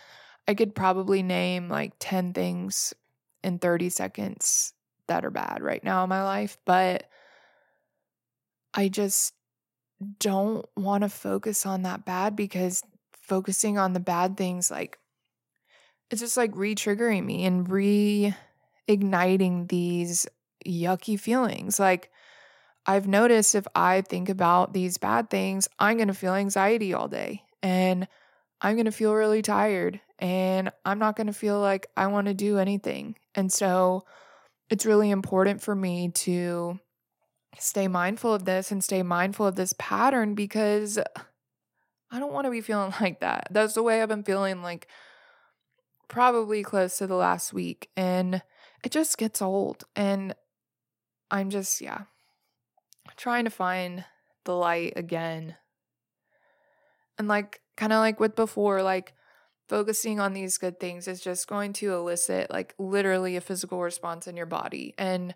I 0.47 0.53
could 0.53 0.75
probably 0.75 1.23
name 1.23 1.69
like 1.69 1.93
10 1.99 2.33
things 2.33 2.93
in 3.43 3.59
30 3.59 3.89
seconds 3.89 4.73
that 5.07 5.25
are 5.25 5.31
bad 5.31 5.61
right 5.61 5.83
now 5.83 6.03
in 6.03 6.09
my 6.09 6.23
life, 6.23 6.57
but 6.65 7.09
I 8.77 8.89
just 8.89 9.33
don't 10.19 10.63
want 10.77 11.01
to 11.01 11.09
focus 11.09 11.65
on 11.65 11.81
that 11.81 12.05
bad 12.05 12.35
because 12.35 12.83
focusing 13.11 13.79
on 13.79 13.93
the 13.93 13.99
bad 13.99 14.37
things 14.37 14.71
like 14.71 14.99
it's 16.09 16.21
just 16.21 16.37
like 16.37 16.55
re-triggering 16.55 17.25
me 17.25 17.45
and 17.45 17.67
reigniting 17.67 19.67
these 19.67 20.27
yucky 20.65 21.19
feelings. 21.19 21.79
Like 21.79 22.11
I've 22.85 23.07
noticed 23.07 23.55
if 23.55 23.67
I 23.75 24.01
think 24.01 24.29
about 24.29 24.71
these 24.71 24.97
bad 24.97 25.29
things, 25.29 25.67
I'm 25.79 25.97
going 25.97 26.07
to 26.07 26.13
feel 26.13 26.35
anxiety 26.35 26.93
all 26.93 27.09
day 27.09 27.43
and 27.61 28.07
I'm 28.61 28.75
going 28.75 28.85
to 28.85 28.91
feel 28.91 29.13
really 29.13 29.41
tired 29.41 29.99
and 30.19 30.71
I'm 30.85 30.99
not 30.99 31.17
going 31.17 31.27
to 31.27 31.33
feel 31.33 31.59
like 31.59 31.87
I 31.97 32.07
want 32.07 32.27
to 32.27 32.33
do 32.33 32.57
anything. 32.57 33.15
And 33.35 33.51
so 33.51 34.05
it's 34.69 34.85
really 34.85 35.09
important 35.09 35.61
for 35.61 35.75
me 35.75 36.09
to 36.09 36.79
stay 37.59 37.87
mindful 37.87 38.33
of 38.33 38.45
this 38.45 38.71
and 38.71 38.83
stay 38.83 39.03
mindful 39.03 39.47
of 39.47 39.55
this 39.55 39.73
pattern 39.77 40.35
because 40.35 40.99
I 42.11 42.19
don't 42.19 42.33
want 42.33 42.45
to 42.45 42.51
be 42.51 42.61
feeling 42.61 42.93
like 43.01 43.19
that. 43.19 43.47
That's 43.51 43.73
the 43.73 43.83
way 43.83 44.01
I've 44.01 44.09
been 44.09 44.23
feeling 44.23 44.61
like 44.61 44.87
probably 46.07 46.63
close 46.63 46.97
to 46.97 47.07
the 47.07 47.15
last 47.15 47.53
week 47.53 47.89
and 47.97 48.41
it 48.83 48.91
just 48.91 49.17
gets 49.17 49.41
old 49.41 49.83
and 49.95 50.33
I'm 51.29 51.49
just 51.49 51.81
yeah 51.81 52.03
trying 53.17 53.43
to 53.45 53.49
find 53.49 54.05
the 54.45 54.55
light 54.55 54.93
again. 54.95 55.55
And 57.17 57.27
like 57.27 57.61
kind 57.75 57.93
of 57.93 57.99
like 57.99 58.19
with 58.19 58.35
before 58.35 58.81
like 58.83 59.13
focusing 59.67 60.19
on 60.19 60.33
these 60.33 60.57
good 60.57 60.79
things 60.79 61.07
is 61.07 61.21
just 61.21 61.47
going 61.47 61.73
to 61.73 61.93
elicit 61.93 62.49
like 62.49 62.73
literally 62.77 63.35
a 63.35 63.41
physical 63.41 63.81
response 63.81 64.27
in 64.27 64.37
your 64.37 64.45
body 64.45 64.93
and 64.97 65.35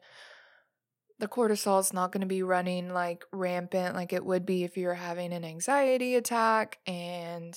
the 1.21 1.27
cortisol 1.27 1.79
is 1.79 1.93
not 1.93 2.11
going 2.11 2.21
to 2.21 2.27
be 2.27 2.41
running 2.41 2.91
like 2.91 3.23
rampant 3.31 3.95
like 3.95 4.11
it 4.11 4.25
would 4.25 4.43
be 4.43 4.63
if 4.63 4.75
you're 4.75 4.95
having 4.95 5.31
an 5.31 5.45
anxiety 5.45 6.15
attack 6.15 6.79
and 6.87 7.55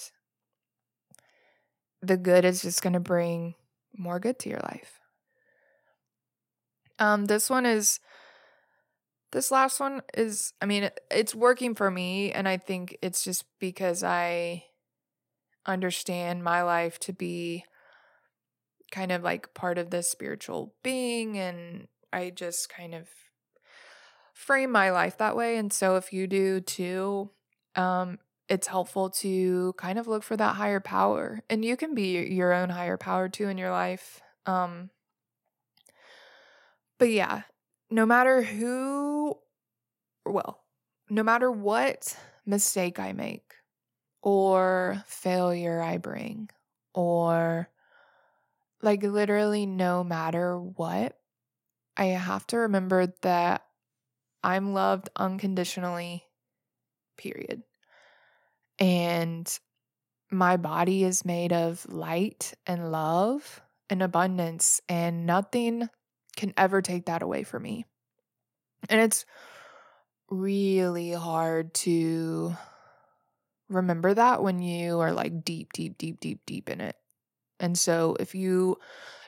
the 2.03 2.19
good 2.19 2.45
is 2.45 2.61
just 2.61 2.83
going 2.83 2.93
to 2.93 3.01
bring 3.01 3.55
more 3.97 4.21
good 4.21 4.39
to 4.39 4.51
your 4.51 4.61
life. 4.61 5.01
Um 6.99 7.25
this 7.25 7.49
one 7.49 7.65
is 7.65 8.01
this 9.33 9.51
last 9.51 9.81
one 9.81 10.03
is 10.13 10.53
i 10.61 10.67
mean 10.67 10.91
it's 11.11 11.35
working 11.35 11.75
for 11.75 11.91
me 11.91 12.31
and 12.31 12.47
i 12.47 12.57
think 12.57 12.97
it's 13.03 13.25
just 13.25 13.45
because 13.59 14.05
i 14.05 14.63
understand 15.67 16.45
my 16.45 16.63
life 16.63 17.01
to 17.01 17.13
be 17.13 17.65
kind 18.93 19.11
of 19.11 19.25
like 19.25 19.53
part 19.55 19.77
of 19.77 19.91
this 19.91 20.09
spiritual 20.09 20.73
being 20.85 21.37
and 21.37 21.89
I 22.13 22.31
just 22.31 22.69
kind 22.69 22.95
of 22.95 23.09
frame 24.35 24.71
my 24.71 24.91
life 24.91 25.17
that 25.17 25.37
way 25.37 25.57
and 25.57 25.73
so 25.73 25.97
if 25.97 26.13
you 26.13 26.27
do 26.27 26.61
too 26.61 27.31
um 27.77 28.19
it's 28.47 28.67
helpful 28.67 29.09
to 29.09 29.73
kind 29.79 29.99
of 29.99 30.07
look 30.07 30.23
for 30.23 30.37
that 30.37 30.57
higher 30.57 30.81
power 30.81 31.41
and 31.49 31.65
you 31.65 31.77
can 31.77 31.95
be 31.95 32.19
your 32.27 32.53
own 32.53 32.69
higher 32.69 32.99
power 32.99 33.29
too 33.29 33.49
in 33.49 33.57
your 33.57 33.71
life 33.71 34.21
um 34.45 34.91
but 36.99 37.11
yeah 37.11 37.43
no 37.91 38.05
matter 38.05 38.43
who 38.43 39.35
well 40.27 40.61
no 41.09 41.23
matter 41.23 41.51
what 41.51 42.17
mistake 42.47 42.99
I 42.99 43.13
make 43.13 43.55
or 44.23 45.03
failure 45.07 45.83
I 45.83 45.99
bring, 45.99 46.49
or 46.95 47.69
like 48.83 49.03
literally 49.03 49.67
no 49.67 50.03
matter 50.03 50.59
what, 50.59 51.19
I 51.97 52.07
have 52.07 52.47
to 52.49 52.59
remember 52.59 53.13
that 53.23 53.65
I'm 54.45 54.75
loved 54.75 55.09
unconditionally, 55.17 56.23
period. 57.17 57.63
And 58.79 59.49
my 60.31 60.59
body 60.59 61.03
is 61.03 61.25
made 61.25 61.53
of 61.53 61.87
light 61.91 62.53
and 62.67 62.93
love 62.93 63.63
and 63.89 64.03
abundance, 64.03 64.83
and 64.89 65.25
nothing 65.25 65.89
can 66.37 66.53
ever 66.57 66.83
take 66.83 67.07
that 67.07 67.23
away 67.23 67.43
from 67.43 67.63
me. 67.63 67.87
And 68.91 69.01
it's 69.01 69.25
really 70.29 71.13
hard 71.13 71.73
to 71.75 72.55
remember 73.71 74.13
that 74.13 74.43
when 74.43 74.61
you 74.61 75.01
are 75.01 75.13
like 75.13 75.45
deep, 75.45 75.73
deep, 75.73 75.97
deep, 75.97 76.21
deep, 76.21 76.41
deep 76.45 76.69
in 76.69 76.83
it. 76.83 76.97
And 77.61 77.79
so 77.79 78.17
if 78.21 78.35
you 78.35 78.77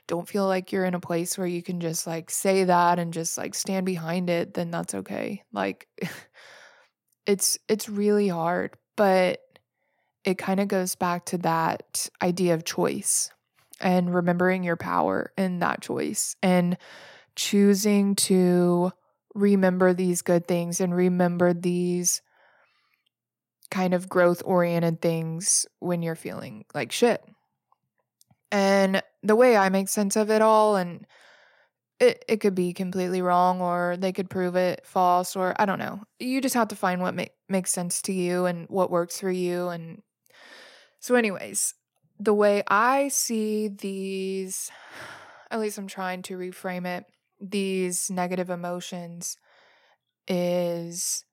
don't 0.07 0.29
feel 0.29 0.47
like 0.47 0.73
you're 0.73 0.85
in 0.85 0.95
a 0.95 1.01
place 1.01 1.37
where 1.37 1.47
you 1.47 1.62
can 1.62 1.81
just 1.81 2.07
like 2.07 2.31
say 2.31 2.64
that 2.64 2.99
and 2.99 3.12
just 3.12 3.37
like 3.37 3.55
stand 3.55 3.87
behind 3.87 4.31
it, 4.31 4.55
then 4.55 4.71
that's 4.71 4.95
okay. 4.95 5.42
Like 5.53 5.88
it's 7.27 7.59
it's 7.69 7.88
really 7.88 8.29
hard, 8.29 8.77
but 8.97 9.40
it 10.25 10.38
kind 10.38 10.61
of 10.61 10.69
goes 10.69 10.95
back 10.95 11.27
to 11.27 11.38
that 11.38 12.09
idea 12.21 12.55
of 12.55 12.64
choice 12.64 13.31
and 13.81 14.14
remembering 14.14 14.64
your 14.64 14.77
power 14.77 15.33
in 15.37 15.61
that 15.61 15.81
choice 15.81 16.37
and 16.42 16.77
choosing 17.37 18.14
to 18.14 18.90
remember 19.35 19.92
these 19.92 20.23
good 20.23 20.49
things 20.49 20.81
and 20.81 20.95
remember 20.95 21.53
these 21.53 22.23
kind 23.71 23.95
of 23.95 24.09
growth 24.09 24.42
oriented 24.45 25.03
things 25.03 25.66
when 25.79 26.03
you're 26.03 26.14
feeling 26.14 26.64
like 26.75 26.90
shit. 26.92 27.23
And 28.50 29.02
the 29.22 29.37
way 29.37 29.56
I 29.56 29.68
make 29.68 29.88
sense 29.88 30.16
of 30.16 30.30
it 30.30 30.42
all, 30.42 30.76
and 30.76 31.06
it, 32.00 32.24
it 32.28 32.37
could 32.38 32.54
be 32.54 32.72
completely 32.72 33.22
wrong 33.22 33.61
or 33.61 33.96
they 33.98 34.12
could 34.12 34.30
prove 34.30 34.56
it 34.56 34.87
false 34.87 35.37
or 35.37 35.54
I 35.59 35.66
don't 35.66 35.78
know. 35.78 36.02
You 36.18 36.40
just 36.40 36.54
have 36.54 36.68
to 36.68 36.76
find 36.76 37.00
what 37.00 37.14
make, 37.14 37.32
makes 37.48 37.72
sense 37.72 38.02
to 38.02 38.12
you 38.12 38.46
and 38.46 38.68
what 38.68 38.90
works 38.90 39.20
for 39.20 39.30
you. 39.30 39.68
And 39.68 40.02
So, 41.00 41.14
anyways, 41.14 41.74
the 42.18 42.35
way 42.35 42.62
I 42.68 43.09
see 43.09 43.68
these, 43.68 44.70
at 45.50 45.61
least 45.61 45.78
I'm 45.78 45.87
trying 45.87 46.22
to 46.22 46.37
reframe 46.37 46.87
it, 46.87 47.04
these 47.40 48.11
negative 48.11 48.50
emotions 48.50 49.37
is 50.28 51.24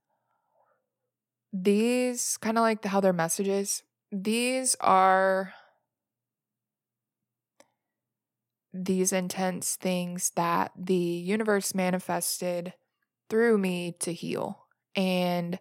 these 1.51 2.37
kind 2.37 2.57
of 2.57 2.61
like 2.61 2.83
how 2.85 2.99
their 2.99 3.13
messages, 3.13 3.83
these 4.11 4.75
are 4.79 5.53
these 8.73 9.13
intense 9.13 9.75
things 9.75 10.31
that 10.35 10.71
the 10.77 10.95
universe 10.95 11.75
manifested 11.75 12.73
through 13.29 13.57
me 13.57 13.95
to 13.99 14.11
heal. 14.13 14.65
And 14.95 15.59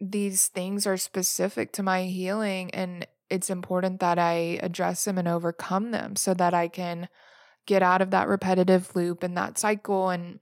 these 0.00 0.48
things 0.48 0.86
are 0.86 0.96
specific 0.96 1.72
to 1.72 1.82
my 1.82 2.04
healing 2.04 2.70
and 2.72 3.06
it's 3.30 3.50
important 3.50 4.00
that 4.00 4.18
I 4.18 4.58
address 4.62 5.04
them 5.04 5.18
and 5.18 5.26
overcome 5.26 5.90
them 5.90 6.14
so 6.14 6.34
that 6.34 6.54
I 6.54 6.68
can 6.68 7.08
get 7.66 7.82
out 7.82 8.02
of 8.02 8.10
that 8.10 8.28
repetitive 8.28 8.94
loop 8.94 9.22
and 9.22 9.36
that 9.36 9.58
cycle 9.58 10.10
and 10.10 10.40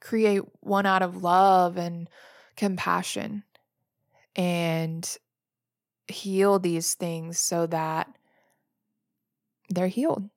create 0.00 0.42
one 0.60 0.86
out 0.86 1.02
of 1.02 1.22
love 1.22 1.76
and 1.76 2.08
compassion 2.56 3.44
and 4.34 5.16
heal 6.08 6.58
these 6.58 6.94
things 6.94 7.38
so 7.38 7.66
that 7.66 8.08
they're 9.68 9.88
healed. 9.88 10.28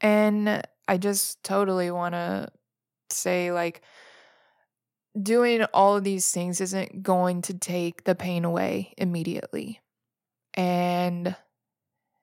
And 0.00 0.62
I 0.88 0.96
just 0.96 1.42
totally 1.44 1.90
want 1.90 2.14
to 2.14 2.48
say, 3.10 3.52
like, 3.52 3.82
doing 5.20 5.64
all 5.74 5.96
of 5.96 6.04
these 6.04 6.30
things 6.30 6.60
isn't 6.60 7.02
going 7.02 7.42
to 7.42 7.54
take 7.54 8.04
the 8.04 8.14
pain 8.14 8.44
away 8.44 8.94
immediately. 8.96 9.80
And 10.54 11.36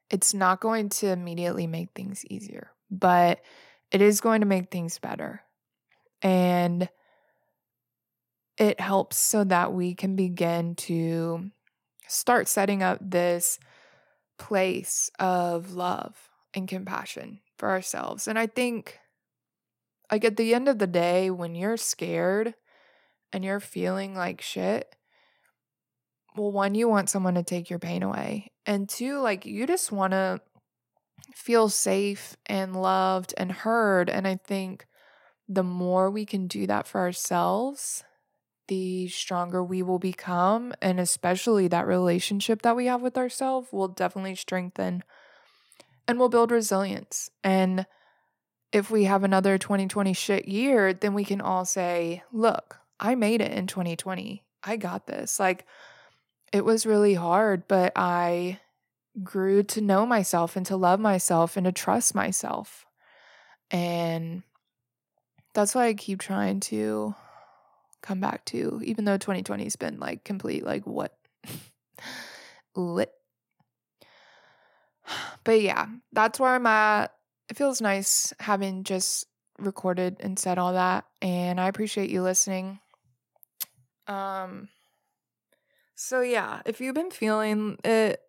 it's 0.10 0.34
not 0.34 0.62
going 0.62 0.90
to 0.90 1.08
immediately 1.08 1.68
make 1.68 1.90
things 1.94 2.26
easier, 2.30 2.72
but 2.90 3.42
it 3.92 4.02
is 4.02 4.22
going 4.22 4.42
to 4.42 4.48
make 4.48 4.72
things 4.72 5.00
better. 5.00 5.44
And 6.22 6.90
it 8.58 8.80
helps 8.80 9.18
so 9.18 9.44
that 9.44 9.74
we 9.74 9.94
can 9.94 10.16
begin 10.16 10.76
to 10.76 11.52
start 12.08 12.48
setting 12.48 12.82
up 12.82 12.98
this 13.02 13.60
place 14.38 15.10
of 15.20 15.74
love 15.74 16.30
and 16.54 16.68
compassion 16.68 17.40
for 17.58 17.70
ourselves. 17.70 18.28
And 18.28 18.38
I 18.38 18.48
think, 18.48 19.00
like, 20.12 20.24
at 20.24 20.38
the 20.38 20.54
end 20.54 20.68
of 20.68 20.80
the 20.80 20.88
day, 20.88 21.30
when 21.30 21.56
you're 21.56 21.78
scared 21.78 22.56
and 23.34 23.44
you're 23.44 23.60
feeling 23.60 24.16
like 24.16 24.42
shit, 24.42 24.96
well, 26.36 26.52
one, 26.52 26.76
you 26.76 26.88
want 26.88 27.10
someone 27.10 27.36
to 27.36 27.44
take 27.44 27.70
your 27.70 27.80
pain 27.80 28.04
away. 28.04 28.52
And 28.66 28.88
two, 28.88 29.20
like, 29.20 29.46
you 29.46 29.66
just 29.66 29.92
want 29.92 30.12
to 30.12 30.40
feel 31.34 31.68
safe 31.68 32.38
and 32.46 32.80
loved 32.80 33.34
and 33.38 33.52
heard. 33.52 34.10
And 34.10 34.28
I 34.28 34.36
think 34.36 34.86
the 35.48 35.64
more 35.64 36.12
we 36.12 36.26
can 36.26 36.48
do 36.48 36.68
that 36.68 36.88
for 36.88 37.02
ourselves, 37.02 38.04
the 38.68 39.08
stronger 39.08 39.64
we 39.64 39.82
will 39.82 40.00
become. 40.00 40.74
And 40.82 41.00
especially 41.00 41.68
that 41.68 41.88
relationship 41.88 42.62
that 42.62 42.76
we 42.76 42.86
have 42.86 43.02
with 43.02 43.18
ourselves 43.18 43.70
will 43.72 43.88
definitely 43.88 44.36
strengthen 44.36 45.04
and 46.08 46.20
we'll 46.20 46.30
build 46.30 46.52
resilience. 46.52 47.30
And 47.44 47.86
if 48.72 48.92
we 48.92 49.06
have 49.06 49.24
another 49.24 49.58
2020 49.58 50.14
shit 50.14 50.48
year, 50.48 50.94
then 50.94 51.14
we 51.14 51.26
can 51.26 51.42
all 51.42 51.66
say, 51.66 52.24
look, 52.32 52.80
I 53.00 53.16
made 53.16 53.42
it 53.42 53.52
in 53.52 53.68
2020. 53.68 54.44
I 54.64 54.78
got 54.78 55.08
this. 55.08 55.40
Like, 55.40 55.66
it 56.52 56.64
was 56.66 56.86
really 56.86 57.14
hard, 57.14 57.68
but 57.68 57.94
I 57.96 58.60
grew 59.24 59.64
to 59.64 59.82
know 59.82 60.06
myself 60.06 60.56
and 60.56 60.66
to 60.66 60.78
love 60.78 61.00
myself 61.00 61.58
and 61.58 61.66
to 61.66 61.72
trust 61.72 62.16
myself. 62.16 62.86
And 63.72 64.44
that's 65.54 65.76
why 65.76 65.88
I 65.88 65.94
keep 65.94 66.20
trying 66.20 66.60
to 66.62 67.16
come 68.08 68.20
back 68.22 68.46
to, 68.46 68.82
even 68.86 69.04
though 69.04 69.18
2020 69.18 69.66
has 69.66 69.76
been 69.76 70.00
like 70.00 70.24
complete, 70.24 70.66
like 70.66 70.88
what? 70.88 71.16
Lit. 72.76 73.12
But 75.44 75.62
yeah, 75.62 75.86
that's 76.12 76.42
where 76.42 76.50
I'm 76.50 76.68
at. 76.68 77.14
It 77.50 77.56
feels 77.56 77.80
nice 77.80 78.34
having 78.42 78.84
just 78.84 79.26
recorded 79.58 80.18
and 80.20 80.38
said 80.38 80.58
all 80.58 80.74
that. 80.74 81.06
And 81.22 81.62
I 81.62 81.70
appreciate 81.70 82.10
you 82.10 82.22
listening. 82.22 82.80
Um, 84.08 84.68
so 85.96 86.20
yeah, 86.20 86.62
if 86.66 86.82
you've 86.82 86.96
been 86.96 87.12
feeling 87.12 87.78
it, 87.86 88.20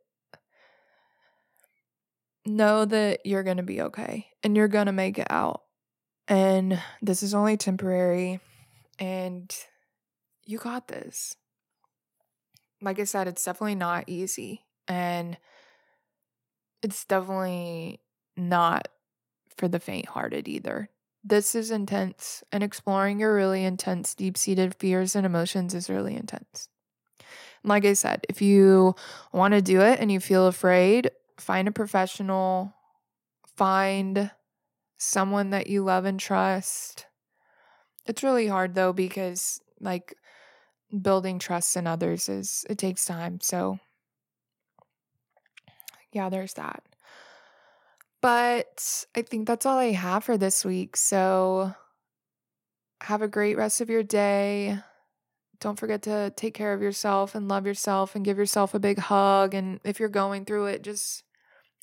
know 2.46 2.84
that 2.84 3.26
you're 3.26 3.42
going 3.42 3.56
to 3.56 3.64
be 3.64 3.82
okay 3.82 4.28
and 4.44 4.56
you're 4.56 4.68
going 4.68 4.86
to 4.86 4.92
make 4.92 5.18
it 5.18 5.26
out. 5.30 5.62
And 6.28 6.80
this 7.02 7.24
is 7.24 7.34
only 7.34 7.56
temporary 7.56 8.38
and 8.98 9.54
you 10.44 10.58
got 10.58 10.88
this. 10.88 11.36
Like 12.80 12.98
I 12.98 13.04
said, 13.04 13.28
it's 13.28 13.44
definitely 13.44 13.74
not 13.74 14.04
easy 14.06 14.64
and 14.86 15.36
it's 16.82 17.04
definitely 17.04 18.00
not 18.36 18.88
for 19.56 19.68
the 19.68 19.80
faint 19.80 20.06
hearted 20.06 20.48
either. 20.48 20.90
This 21.24 21.54
is 21.54 21.70
intense, 21.72 22.44
and 22.52 22.62
exploring 22.62 23.20
your 23.20 23.34
really 23.34 23.64
intense, 23.64 24.14
deep 24.14 24.38
seated 24.38 24.74
fears 24.76 25.16
and 25.16 25.26
emotions 25.26 25.74
is 25.74 25.90
really 25.90 26.14
intense. 26.14 26.68
Like 27.64 27.84
I 27.84 27.94
said, 27.94 28.24
if 28.28 28.40
you 28.40 28.94
want 29.32 29.52
to 29.52 29.60
do 29.60 29.80
it 29.80 29.98
and 29.98 30.12
you 30.12 30.20
feel 30.20 30.46
afraid, 30.46 31.10
find 31.38 31.66
a 31.66 31.72
professional, 31.72 32.72
find 33.56 34.30
someone 34.96 35.50
that 35.50 35.66
you 35.66 35.82
love 35.82 36.04
and 36.04 36.20
trust. 36.20 37.07
It's 38.08 38.22
really 38.22 38.46
hard 38.46 38.74
though 38.74 38.92
because 38.92 39.60
like 39.80 40.14
building 41.02 41.38
trust 41.38 41.76
in 41.76 41.86
others 41.86 42.28
is 42.28 42.64
it 42.68 42.78
takes 42.78 43.04
time. 43.04 43.40
So 43.40 43.78
yeah, 46.12 46.28
there's 46.30 46.54
that. 46.54 46.82
But 48.20 49.04
I 49.14 49.22
think 49.22 49.46
that's 49.46 49.66
all 49.66 49.78
I 49.78 49.92
have 49.92 50.24
for 50.24 50.36
this 50.36 50.64
week. 50.64 50.96
So 50.96 51.72
have 53.02 53.22
a 53.22 53.28
great 53.28 53.56
rest 53.56 53.80
of 53.80 53.90
your 53.90 54.02
day. 54.02 54.78
Don't 55.60 55.78
forget 55.78 56.02
to 56.02 56.32
take 56.36 56.54
care 56.54 56.72
of 56.72 56.82
yourself 56.82 57.34
and 57.34 57.48
love 57.48 57.66
yourself 57.66 58.14
and 58.14 58.24
give 58.24 58.38
yourself 58.38 58.74
a 58.74 58.80
big 58.80 58.98
hug. 58.98 59.54
And 59.54 59.80
if 59.84 60.00
you're 60.00 60.08
going 60.08 60.44
through 60.44 60.66
it, 60.66 60.82
just 60.82 61.22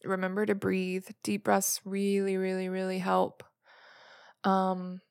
remember 0.03 0.45
to 0.45 0.55
breathe. 0.55 1.07
Deep 1.23 1.43
breaths 1.43 1.81
really, 1.85 2.37
really, 2.37 2.67
really 2.67 2.99
help. 2.99 3.43
Um, 4.43 5.01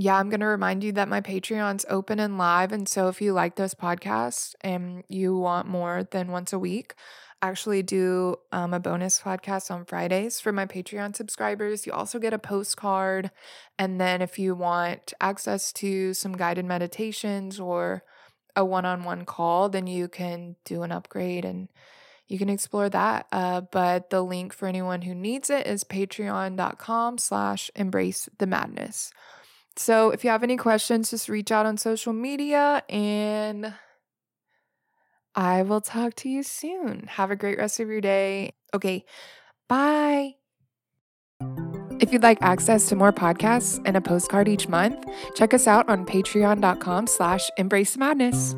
yeah, 0.00 0.16
I'm 0.16 0.30
going 0.30 0.40
to 0.40 0.46
remind 0.46 0.84
you 0.84 0.92
that 0.92 1.08
my 1.08 1.20
Patreon's 1.20 1.84
open 1.90 2.20
and 2.20 2.38
live. 2.38 2.70
And 2.70 2.88
so 2.88 3.08
if 3.08 3.20
you 3.20 3.32
like 3.32 3.56
this 3.56 3.74
podcast 3.74 4.54
and 4.60 5.02
you 5.08 5.36
want 5.36 5.66
more 5.66 6.04
than 6.04 6.30
once 6.30 6.52
a 6.52 6.58
week, 6.58 6.94
actually 7.42 7.82
do 7.82 8.36
um, 8.52 8.72
a 8.72 8.78
bonus 8.78 9.20
podcast 9.20 9.72
on 9.72 9.84
Fridays 9.84 10.38
for 10.38 10.52
my 10.52 10.66
Patreon 10.66 11.16
subscribers. 11.16 11.84
You 11.84 11.92
also 11.92 12.20
get 12.20 12.32
a 12.32 12.38
postcard. 12.38 13.32
And 13.76 14.00
then 14.00 14.22
if 14.22 14.38
you 14.38 14.54
want 14.54 15.12
access 15.20 15.72
to 15.74 16.14
some 16.14 16.36
guided 16.36 16.64
meditations 16.64 17.58
or 17.58 18.04
a 18.54 18.64
one 18.64 18.84
on 18.84 19.02
one 19.02 19.24
call, 19.24 19.68
then 19.68 19.88
you 19.88 20.06
can 20.06 20.54
do 20.64 20.84
an 20.84 20.92
upgrade 20.92 21.44
and 21.44 21.68
you 22.28 22.38
can 22.38 22.48
explore 22.48 22.88
that. 22.88 23.26
Uh, 23.32 23.62
but 23.62 24.10
the 24.10 24.22
link 24.22 24.52
for 24.52 24.68
anyone 24.68 25.02
who 25.02 25.14
needs 25.14 25.50
it 25.50 25.66
is 25.66 25.82
patreon.com 25.82 27.18
slash 27.18 27.68
embrace 27.74 28.28
the 28.38 28.46
madness. 28.46 29.10
So 29.78 30.10
if 30.10 30.24
you 30.24 30.30
have 30.30 30.42
any 30.42 30.56
questions, 30.56 31.10
just 31.10 31.28
reach 31.28 31.52
out 31.52 31.64
on 31.64 31.76
social 31.76 32.12
media 32.12 32.82
and 32.88 33.72
I 35.34 35.62
will 35.62 35.80
talk 35.80 36.14
to 36.16 36.28
you 36.28 36.42
soon. 36.42 37.06
Have 37.06 37.30
a 37.30 37.36
great 37.36 37.58
rest 37.58 37.78
of 37.78 37.88
your 37.88 38.00
day. 38.00 38.54
Okay, 38.74 39.04
bye. 39.68 40.34
If 42.00 42.12
you'd 42.12 42.24
like 42.24 42.38
access 42.42 42.88
to 42.88 42.96
more 42.96 43.12
podcasts 43.12 43.80
and 43.84 43.96
a 43.96 44.00
postcard 44.00 44.48
each 44.48 44.68
month, 44.68 45.04
check 45.36 45.54
us 45.54 45.68
out 45.68 45.88
on 45.88 46.04
patreon.com 46.04 47.06
slash 47.06 47.48
embrace 47.56 47.96
madness. 47.96 48.56